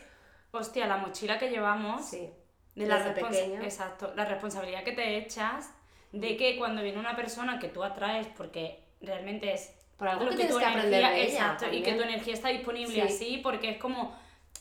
hostia, 0.52 0.88
la 0.88 0.97
mochila 0.97 1.38
que 1.38 1.50
llevamos. 1.50 2.06
Sí. 2.06 2.30
De 2.76 2.86
la 2.86 3.13
pequeña. 3.13 3.63
Exacto, 3.63 4.13
la 4.15 4.26
responsabilidad 4.26 4.84
que 4.84 4.91
te 4.91 5.17
echas 5.17 5.71
de 6.12 6.38
que 6.38 6.58
cuando 6.58 6.84
viene 6.84 7.00
una 7.00 7.15
persona 7.15 7.60
que 7.60 7.69
tú 7.69 7.84
atraes, 7.84 8.28
porque 8.38 8.84
realmente 9.02 9.52
es 9.52 9.73
por 9.97 10.07
algo 10.07 10.29
que, 10.29 10.36
tienes 10.36 10.55
que 10.55 10.65
aprender 10.65 11.12
de 11.12 11.23
exacto, 11.23 11.65
y 11.71 11.81
que 11.81 11.93
tu 11.93 12.03
energía 12.03 12.33
está 12.33 12.49
disponible 12.49 13.01
así, 13.01 13.39
porque 13.41 13.71
es 13.71 13.77
como, 13.77 14.15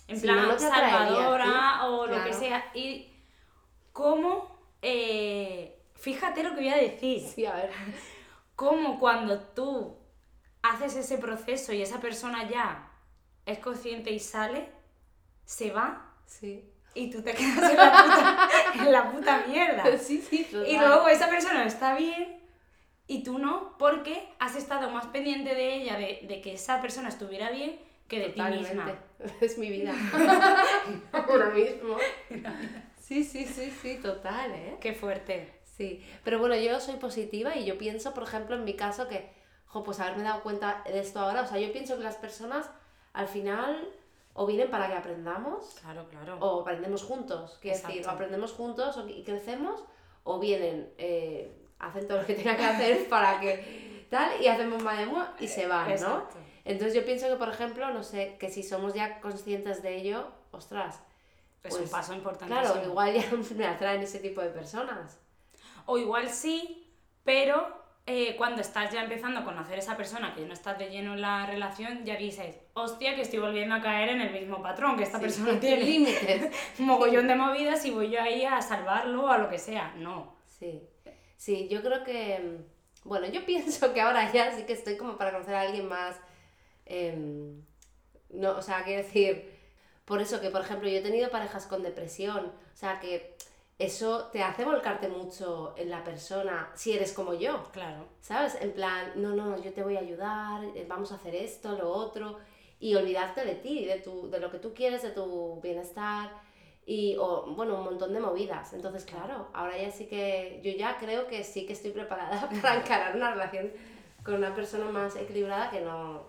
en 0.09 0.21
plan, 0.21 0.59
salvadora 0.59 1.85
o 1.87 2.07
lo 2.07 2.25
que 2.25 2.33
sea. 2.33 2.65
Y 2.75 3.13
cómo, 3.93 4.59
eh, 4.81 5.79
fíjate 5.95 6.43
lo 6.43 6.51
que 6.51 6.57
voy 6.57 6.69
a 6.71 6.77
decir. 6.77 7.21
Sí, 7.21 7.45
a 7.45 7.55
ver. 7.55 7.71
Cómo 8.55 8.99
cuando 8.99 9.41
tú 9.41 9.99
haces 10.63 10.97
ese 10.97 11.19
proceso 11.19 11.75
y 11.75 11.83
esa 11.83 12.01
persona 12.01 12.49
ya 12.49 12.91
es 13.45 13.59
consciente 13.59 14.11
y 14.11 14.19
sale, 14.19 14.71
se 15.45 15.71
va. 15.71 16.15
Sí. 16.25 16.73
Y 16.95 17.11
tú 17.11 17.21
te 17.21 17.35
quedas 17.35 17.71
en 17.71 17.77
la 17.77 18.03
puta, 18.03 18.49
en 18.75 18.93
la 18.93 19.13
puta 19.13 19.45
mierda. 19.47 19.99
Sí, 19.99 20.23
sí, 20.23 20.49
Y 20.67 20.79
luego 20.79 21.07
esa 21.09 21.29
persona 21.29 21.67
está 21.67 21.95
bien 21.95 22.46
y 23.07 23.23
tú 23.23 23.39
no, 23.39 23.77
porque 23.79 24.29
has 24.39 24.57
estado 24.57 24.91
más 24.91 25.07
pendiente 25.07 25.55
de 25.55 25.75
ella, 25.77 25.97
de, 25.97 26.27
de 26.27 26.41
que 26.41 26.55
esa 26.55 26.81
persona 26.81 27.09
estuviera 27.09 27.51
bien, 27.51 27.79
que 28.09 28.21
de 28.21 28.29
ti 28.31 28.43
misma. 28.43 28.95
Es 29.41 29.59
mi 29.59 29.71
vida. 29.71 29.95
Ahora 31.13 31.51
mismo. 31.51 31.97
Sí, 33.07 33.23
sí, 33.23 33.45
sí, 33.45 33.71
sí, 33.71 34.01
total, 34.03 34.51
¿eh? 34.51 34.79
Qué 34.81 34.93
fuerte. 34.93 35.61
Sí, 35.63 36.05
pero 36.25 36.41
bueno, 36.41 36.57
yo 36.57 36.81
soy 36.81 36.97
positiva 36.97 37.55
y 37.55 37.65
yo 37.65 37.79
pienso, 37.79 38.13
por 38.13 38.25
ejemplo, 38.25 38.57
en 38.57 38.65
mi 38.65 38.75
caso 38.75 39.07
que, 39.07 39.31
jo, 39.67 39.85
pues 39.85 40.01
haberme 40.01 40.25
dado 40.25 40.43
cuenta 40.43 40.83
de 40.85 40.99
esto 40.99 41.21
ahora, 41.21 41.43
o 41.43 41.47
sea, 41.47 41.61
yo 41.61 41.71
pienso 41.71 41.97
que 41.97 42.03
las 42.03 42.17
personas 42.17 42.69
al 43.13 43.29
final 43.29 43.89
o 44.35 44.45
vienen 44.45 44.71
para 44.71 44.89
que 44.89 44.95
aprendamos. 44.95 45.77
Claro, 45.81 46.09
claro. 46.09 46.37
O 46.41 46.63
aprendemos 46.63 47.05
juntos. 47.05 47.59
Quiero 47.63 47.79
decir, 47.79 48.05
o 48.05 48.11
aprendemos 48.11 48.53
juntos 48.53 48.99
y 49.07 49.23
crecemos, 49.23 49.85
o 50.25 50.41
vienen, 50.41 50.93
eh, 50.99 51.53
hacen 51.79 52.07
todo 52.07 52.19
lo 52.19 52.27
que 52.27 52.35
tengan 52.35 52.57
que 52.57 52.65
hacer 52.65 53.09
para 53.09 53.41
que 53.41 54.07
tal, 54.11 54.41
y 54.41 54.49
hacemos 54.49 54.83
más 54.83 55.01
y 55.41 55.49
se 55.49 55.67
van, 55.67 55.89
¿no? 56.01 56.27
Entonces 56.65 56.95
yo 56.95 57.05
pienso 57.05 57.29
que, 57.29 57.37
por 57.37 57.49
ejemplo, 57.49 57.91
no 57.93 58.03
sé, 58.03 58.37
que 58.41 58.51
si 58.51 58.63
somos 58.63 58.93
ya 58.93 59.21
conscientes 59.21 59.83
de 59.83 59.97
ello, 59.97 60.33
ostras. 60.51 61.01
Es 61.63 61.75
un 61.75 61.81
pues, 61.81 61.91
paso 61.91 62.15
importante. 62.15 62.53
Claro, 62.53 62.83
igual 62.85 63.15
ya 63.15 63.25
me 63.57 63.67
atraen 63.67 64.03
ese 64.03 64.19
tipo 64.19 64.41
de 64.41 64.51
personas. 64.51 65.19
O 65.85 65.99
igual 65.99 66.29
sí, 66.29 66.93
pero 67.25 67.85
eh, 68.07 68.35
cuando 68.37 68.63
estás 68.63 68.93
ya 68.93 69.03
empezando 69.03 69.41
a 69.41 69.45
conocer 69.45 69.77
a 69.77 69.79
esa 69.79 69.97
persona, 69.97 70.35
que 70.35 70.45
no 70.45 70.53
estás 70.53 70.79
de 70.79 70.91
lleno 70.91 71.15
en 71.15 71.21
la 71.21 71.47
relación, 71.47 72.05
ya 72.05 72.17
dices, 72.17 72.57
hostia, 72.75 73.15
que 73.15 73.23
estoy 73.23 73.39
volviendo 73.39 73.75
a 73.77 73.81
caer 73.81 74.11
en 74.11 74.21
el 74.21 74.33
mismo 74.33 74.61
patrón, 74.61 74.97
que 74.97 75.05
esta 75.05 75.21
persona 75.21 75.61
tiene 75.61 75.83
límites, 75.85 76.53
mogollón 76.79 77.29
de 77.29 77.37
movidas 77.37 77.85
y 77.85 77.91
voy 77.93 78.11
yo 78.11 78.21
ahí 78.21 78.45
a 78.45 78.61
salvarlo 78.61 79.25
o 79.25 79.29
a 79.29 79.39
lo 79.39 79.49
que 79.49 79.59
sea. 79.59 79.95
No. 79.99 80.35
Sí, 80.47 80.89
sí, 81.37 81.69
yo 81.69 81.83
creo 81.83 82.05
que, 82.05 82.59
bueno, 83.05 83.27
yo 83.27 83.45
pienso 83.47 83.93
que 83.93 84.01
ahora 84.01 84.33
ya 84.33 84.55
sí 84.57 84.65
que 84.65 84.73
estoy 84.73 84.97
como 84.97 85.17
para 85.17 85.33
conocer 85.33 85.55
a 85.55 85.63
alguien 85.63 85.89
más. 85.89 86.17
Em, 86.85 87.63
no, 88.31 88.57
o 88.57 88.63
sea, 88.63 88.85
quiero 88.85 89.03
decir, 89.03 89.51
por 90.05 90.21
eso 90.21 90.41
que, 90.41 90.51
por 90.51 90.61
ejemplo, 90.61 90.89
yo 90.89 90.99
he 90.99 91.03
tenido 91.03 91.31
parejas 91.31 91.67
con 91.67 91.83
depresión. 91.83 92.47
O 92.47 92.77
sea, 92.77 93.01
que 93.01 93.37
eso 93.79 94.29
te 94.33 94.43
hace 94.43 94.65
volcarte 94.65 95.09
mucho 95.09 95.75
en 95.77 95.91
la 95.91 96.03
persona 96.05 96.71
si 96.75 96.93
eres 96.93 97.13
como 97.13 97.35
yo. 97.35 97.71
Claro. 97.73 98.07
¿Sabes? 98.21 98.57
En 98.61 98.73
plan, 98.73 99.13
no, 99.17 99.35
no, 99.35 99.63
yo 99.63 99.73
te 99.73 99.83
voy 99.83 99.97
a 99.97 100.01
ayudar, 100.01 100.65
eh, 100.75 100.87
vamos 100.89 101.13
a 101.13 101.17
hacer 101.17 101.35
esto, 101.35 101.73
lo 101.77 101.91
otro. 101.91 102.39
Y 102.79 102.95
olvidarte 102.95 103.45
de 103.45 103.55
ti, 103.55 103.85
de, 103.85 103.99
tu, 104.01 104.31
de 104.31 104.39
lo 104.39 104.51
que 104.51 104.59
tú 104.59 104.75
quieres, 104.75 105.03
de 105.03 105.11
tu 105.11 105.61
bienestar. 105.61 106.31
Y, 106.89 107.17
o, 107.19 107.43
bueno, 107.57 107.75
un 107.79 107.85
montón 107.85 108.15
de 108.15 108.21
movidas. 108.21 108.73
Entonces, 108.73 109.05
claro, 109.05 109.49
ahora 109.53 109.77
ya 109.77 109.91
sí 109.91 110.07
que, 110.07 110.61
yo 110.63 110.71
ya 110.73 110.97
creo 110.99 111.27
que 111.27 111.43
sí 111.43 111.67
que 111.67 111.73
estoy 111.73 111.91
preparada 111.91 112.49
para 112.63 112.77
encarar 112.77 113.17
una 113.17 113.33
relación 113.33 113.73
con 114.23 114.35
una 114.35 114.55
persona 114.55 114.85
más 114.87 115.17
equilibrada 115.17 115.69
que 115.71 115.81
no, 115.81 116.25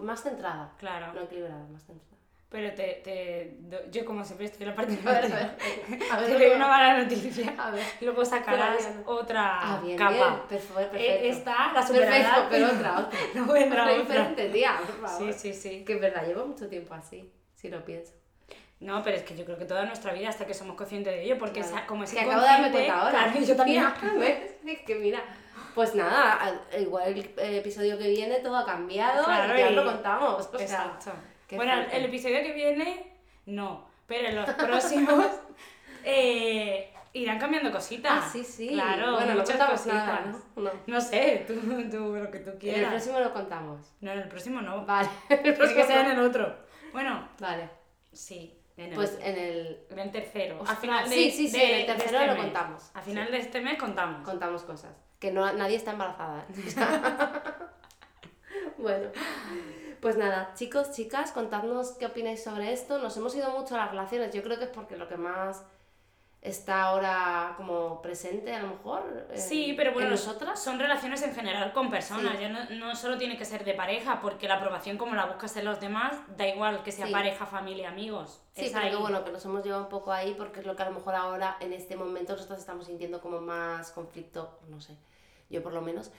más 0.00 0.20
centrada. 0.22 0.72
Claro. 0.78 1.12
No 1.12 1.22
equilibrada, 1.22 1.64
más 1.70 1.82
centrada. 1.84 2.10
Pero 2.48 2.74
te, 2.74 3.00
te, 3.02 3.56
yo 3.90 4.04
como 4.04 4.22
siempre 4.24 4.44
estoy 4.46 4.64
en 4.64 4.68
la 4.70 4.74
parte 4.76 4.98
A 5.06 5.12
ver, 5.12 5.24
a 5.24 5.28
ver. 5.28 5.56
A 6.10 6.20
ver, 6.20 6.26
te 6.26 6.32
doy 6.38 6.56
una 6.56 6.68
mala 6.68 6.98
noticia. 7.02 7.54
A 7.56 7.70
ver. 7.70 7.82
Luego 8.00 8.24
sacarás 8.24 8.90
otra 9.06 9.58
Ah, 9.76 9.80
bien, 9.82 9.96
capa. 9.96 10.10
bien. 10.12 10.40
Perfecto, 10.48 10.74
perfecto. 10.74 10.96
Eh, 10.98 11.28
Esta, 11.28 11.72
la 11.72 11.74
Perfecto, 11.86 11.94
superarás. 11.94 12.46
pero 12.50 12.66
otra, 12.66 12.98
otra. 12.98 13.18
No 13.36 13.46
vendrá 13.52 13.84
Otra 13.84 13.96
diferente, 13.96 14.48
tía, 14.50 14.74
por 14.84 15.08
favor. 15.08 15.32
Sí, 15.32 15.38
sí, 15.38 15.54
sí. 15.54 15.84
Que 15.84 15.94
es 15.94 16.00
verdad, 16.00 16.26
llevo 16.26 16.44
mucho 16.46 16.68
tiempo 16.68 16.92
así, 16.94 17.32
si 17.54 17.68
lo 17.70 17.82
pienso. 17.84 18.12
No, 18.82 19.02
pero 19.02 19.16
es 19.16 19.22
que 19.22 19.36
yo 19.36 19.44
creo 19.44 19.56
que 19.58 19.64
toda 19.64 19.84
nuestra 19.84 20.12
vida 20.12 20.28
hasta 20.28 20.46
que 20.46 20.54
somos 20.54 20.76
conscientes 20.76 21.12
de 21.14 21.22
ello, 21.24 21.38
porque 21.38 21.60
Claro. 21.60 21.76
esa- 21.76 21.86
como 21.86 22.04
es 22.04 22.12
que 22.12 22.20
acabo 22.20 22.40
de 22.40 22.46
darme 22.46 22.70
cuenta 22.70 23.00
ahora. 23.00 23.10
Claro, 23.30 23.40
yo 23.40 23.56
también. 23.56 23.84
¿ves? 24.18 24.54
Es 24.66 24.78
que 24.80 24.94
mira, 24.96 25.20
pues 25.74 25.94
nada, 25.94 26.32
al- 26.34 26.62
igual 26.80 27.04
el 27.38 27.54
episodio 27.56 27.96
que 27.96 28.08
viene 28.08 28.40
todo 28.40 28.56
ha 28.56 28.66
cambiado 28.66 29.24
Claro, 29.24 29.54
y 29.56 29.58
ya 29.60 29.70
y- 29.70 29.74
lo 29.74 29.84
contamos. 29.84 30.50
O 30.52 30.58
sea, 30.58 30.98
Bueno, 31.52 31.72
el 31.92 32.04
episodio 32.06 32.42
que 32.42 32.52
viene, 32.52 33.12
no. 33.46 33.86
Pero 34.06 34.28
en 34.28 34.36
los 34.36 34.50
próximos 34.50 35.26
eh, 36.04 36.92
irán 37.12 37.38
cambiando 37.38 37.70
cositas. 37.70 38.12
Ah, 38.24 38.28
sí, 38.32 38.42
sí. 38.44 38.68
Claro, 38.68 39.12
bueno, 39.12 39.34
no 39.34 39.40
muchas 39.40 39.56
cositas. 39.70 39.86
nada, 39.94 40.24
¿no? 40.56 40.62
No. 40.62 40.70
No 40.86 41.00
sé, 41.00 41.44
tú, 41.46 41.54
tú 41.90 42.16
lo 42.16 42.30
que 42.30 42.38
tú 42.40 42.48
En 42.50 42.54
el 42.54 42.58
quieras. 42.58 42.90
próximo 42.90 43.20
lo 43.20 43.32
contamos. 43.32 43.92
No, 44.00 44.12
en 44.12 44.18
el 44.18 44.28
próximo 44.28 44.60
no. 44.60 44.84
Vale. 44.84 45.08
El 45.28 45.54
próximo 45.54 45.80
que 45.80 45.86
ser 45.86 46.04
en 46.06 46.12
el 46.12 46.20
otro. 46.20 46.54
Bueno, 46.92 47.28
Vale. 47.38 47.68
sí. 48.12 48.58
En 48.76 48.88
el, 48.90 48.94
Pues 48.94 49.18
en 49.22 49.36
el... 49.38 49.80
en 49.90 49.98
el 49.98 50.10
tercero. 50.10 50.54
Ostras, 50.60 50.70
Al 50.70 50.76
final 50.78 51.08
de, 51.10 51.14
sí, 51.16 51.30
sí, 51.30 51.48
sí, 51.48 51.58
de- 51.58 51.64
en 51.64 51.80
el 51.82 51.86
de 51.86 51.92
tercero 51.94 52.18
este 52.18 52.26
lo 52.26 52.32
mes. 52.34 52.42
contamos. 52.44 52.90
Al 52.94 53.02
final 53.02 53.30
de 53.30 53.38
este 53.38 53.60
mes 53.60 53.78
contamos. 53.78 54.24
contamos 54.24 54.62
cosas. 54.62 54.92
Que 55.18 55.30
no, 55.30 55.52
nadie 55.52 55.76
está 55.76 55.92
embarazada. 55.92 56.46
bueno, 58.78 59.10
pues 60.00 60.16
nada, 60.16 60.52
chicos, 60.54 60.90
chicas, 60.92 61.32
contadnos 61.32 61.92
qué 61.92 62.06
opináis 62.06 62.42
sobre 62.42 62.72
esto. 62.72 62.98
Nos 62.98 63.16
hemos 63.16 63.34
ido 63.36 63.50
mucho 63.50 63.74
a 63.74 63.78
las 63.78 63.90
relaciones. 63.90 64.34
Yo 64.34 64.42
creo 64.42 64.58
que 64.58 64.64
es 64.64 64.70
porque 64.70 64.96
lo 64.96 65.08
que 65.08 65.16
más 65.16 65.62
está 66.42 66.82
ahora 66.82 67.54
como 67.56 68.02
presente, 68.02 68.52
a 68.52 68.60
lo 68.62 68.68
mejor. 68.68 69.28
Sí, 69.36 69.74
pero 69.76 69.92
bueno, 69.92 70.08
en 70.08 70.14
nosotras. 70.14 70.60
son 70.62 70.78
relaciones 70.80 71.22
en 71.22 71.34
general 71.34 71.72
con 71.72 71.88
personas, 71.88 72.32
Sí. 72.36 72.42
ya 72.42 72.48
no, 72.48 72.68
no 72.70 72.96
solo 72.96 73.16
tiene 73.16 73.36
que 73.38 73.44
ser 73.44 73.64
de 73.64 73.74
pareja, 73.74 74.20
porque 74.20 74.48
la 74.48 74.56
aprobación 74.56 74.98
como 74.98 75.14
la 75.14 75.26
buscas 75.26 75.56
en 75.56 75.64
los 75.64 75.80
demás, 75.80 76.16
da 76.36 76.48
igual 76.48 76.82
que 76.82 76.90
sea 76.90 77.06
Sí. 77.06 77.12
pareja, 77.12 77.46
familia, 77.46 77.90
amigos. 77.90 78.42
Sí, 78.54 78.66
es 78.66 78.72
pero 78.72 78.90
que 78.90 78.96
bueno, 78.96 79.24
que 79.24 79.30
nos 79.30 79.44
hemos 79.44 79.62
llevado 79.64 79.84
un 79.84 79.88
poco 79.88 80.12
ahí 80.12 80.34
porque 80.36 80.60
es 80.60 80.66
lo 80.66 80.74
que 80.74 80.82
a 80.82 80.86
lo 80.90 80.96
mejor 80.96 81.14
ahora, 81.14 81.56
en 81.60 81.72
este 81.72 81.94
momento, 81.96 82.32
nosotros 82.32 82.58
estamos 82.58 82.86
sintiendo 82.86 83.20
como 83.20 83.40
más 83.40 83.92
conflicto, 83.92 84.58
no 84.68 84.80
sé, 84.80 84.96
yo 85.48 85.62
por 85.62 85.72
lo 85.72 85.80
menos. 85.80 86.10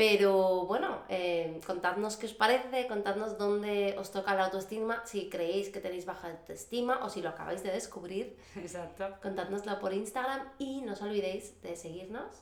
Pero 0.00 0.64
bueno, 0.64 1.02
eh, 1.10 1.60
contadnos 1.66 2.16
qué 2.16 2.24
os 2.24 2.32
parece, 2.32 2.86
contadnos 2.86 3.36
dónde 3.36 3.94
os 3.98 4.10
toca 4.10 4.34
la 4.34 4.46
autoestima, 4.46 5.04
si 5.04 5.28
creéis 5.28 5.68
que 5.68 5.78
tenéis 5.78 6.06
baja 6.06 6.30
autoestima 6.30 7.04
o 7.04 7.10
si 7.10 7.20
lo 7.20 7.28
acabáis 7.28 7.62
de 7.62 7.70
descubrir, 7.70 8.34
Exacto. 8.56 9.04
contádnoslo 9.20 9.78
por 9.78 9.92
Instagram 9.92 10.48
y 10.58 10.80
no 10.80 10.94
os 10.94 11.02
olvidéis 11.02 11.60
de 11.60 11.76
seguirnos. 11.76 12.32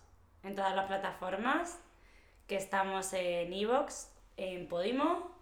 En 0.44 0.54
todas 0.54 0.72
las 0.76 0.86
plataformas, 0.86 1.80
que 2.46 2.54
estamos 2.54 3.12
en 3.12 3.52
Evox, 3.52 4.12
en 4.36 4.68
Podimo, 4.68 5.32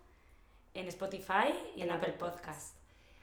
en 0.73 0.89
Spotify 0.89 1.53
y 1.77 1.83
en, 1.83 1.91
En 1.91 1.97
Apple 1.97 2.15
Apple 2.15 2.31
Podcast. 2.31 2.79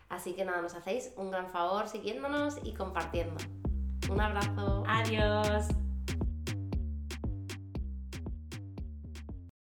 Así 0.09 0.33
que 0.33 0.45
nada, 0.45 0.61
nos 0.61 0.75
hacéis 0.75 1.13
un 1.17 1.31
gran 1.31 1.49
favor 1.49 1.87
siguiéndonos 1.87 2.59
y 2.63 2.75
compartiendo. 2.75 3.37
Un 4.07 4.21
abrazo. 4.21 4.83
Adiós. 4.87 5.65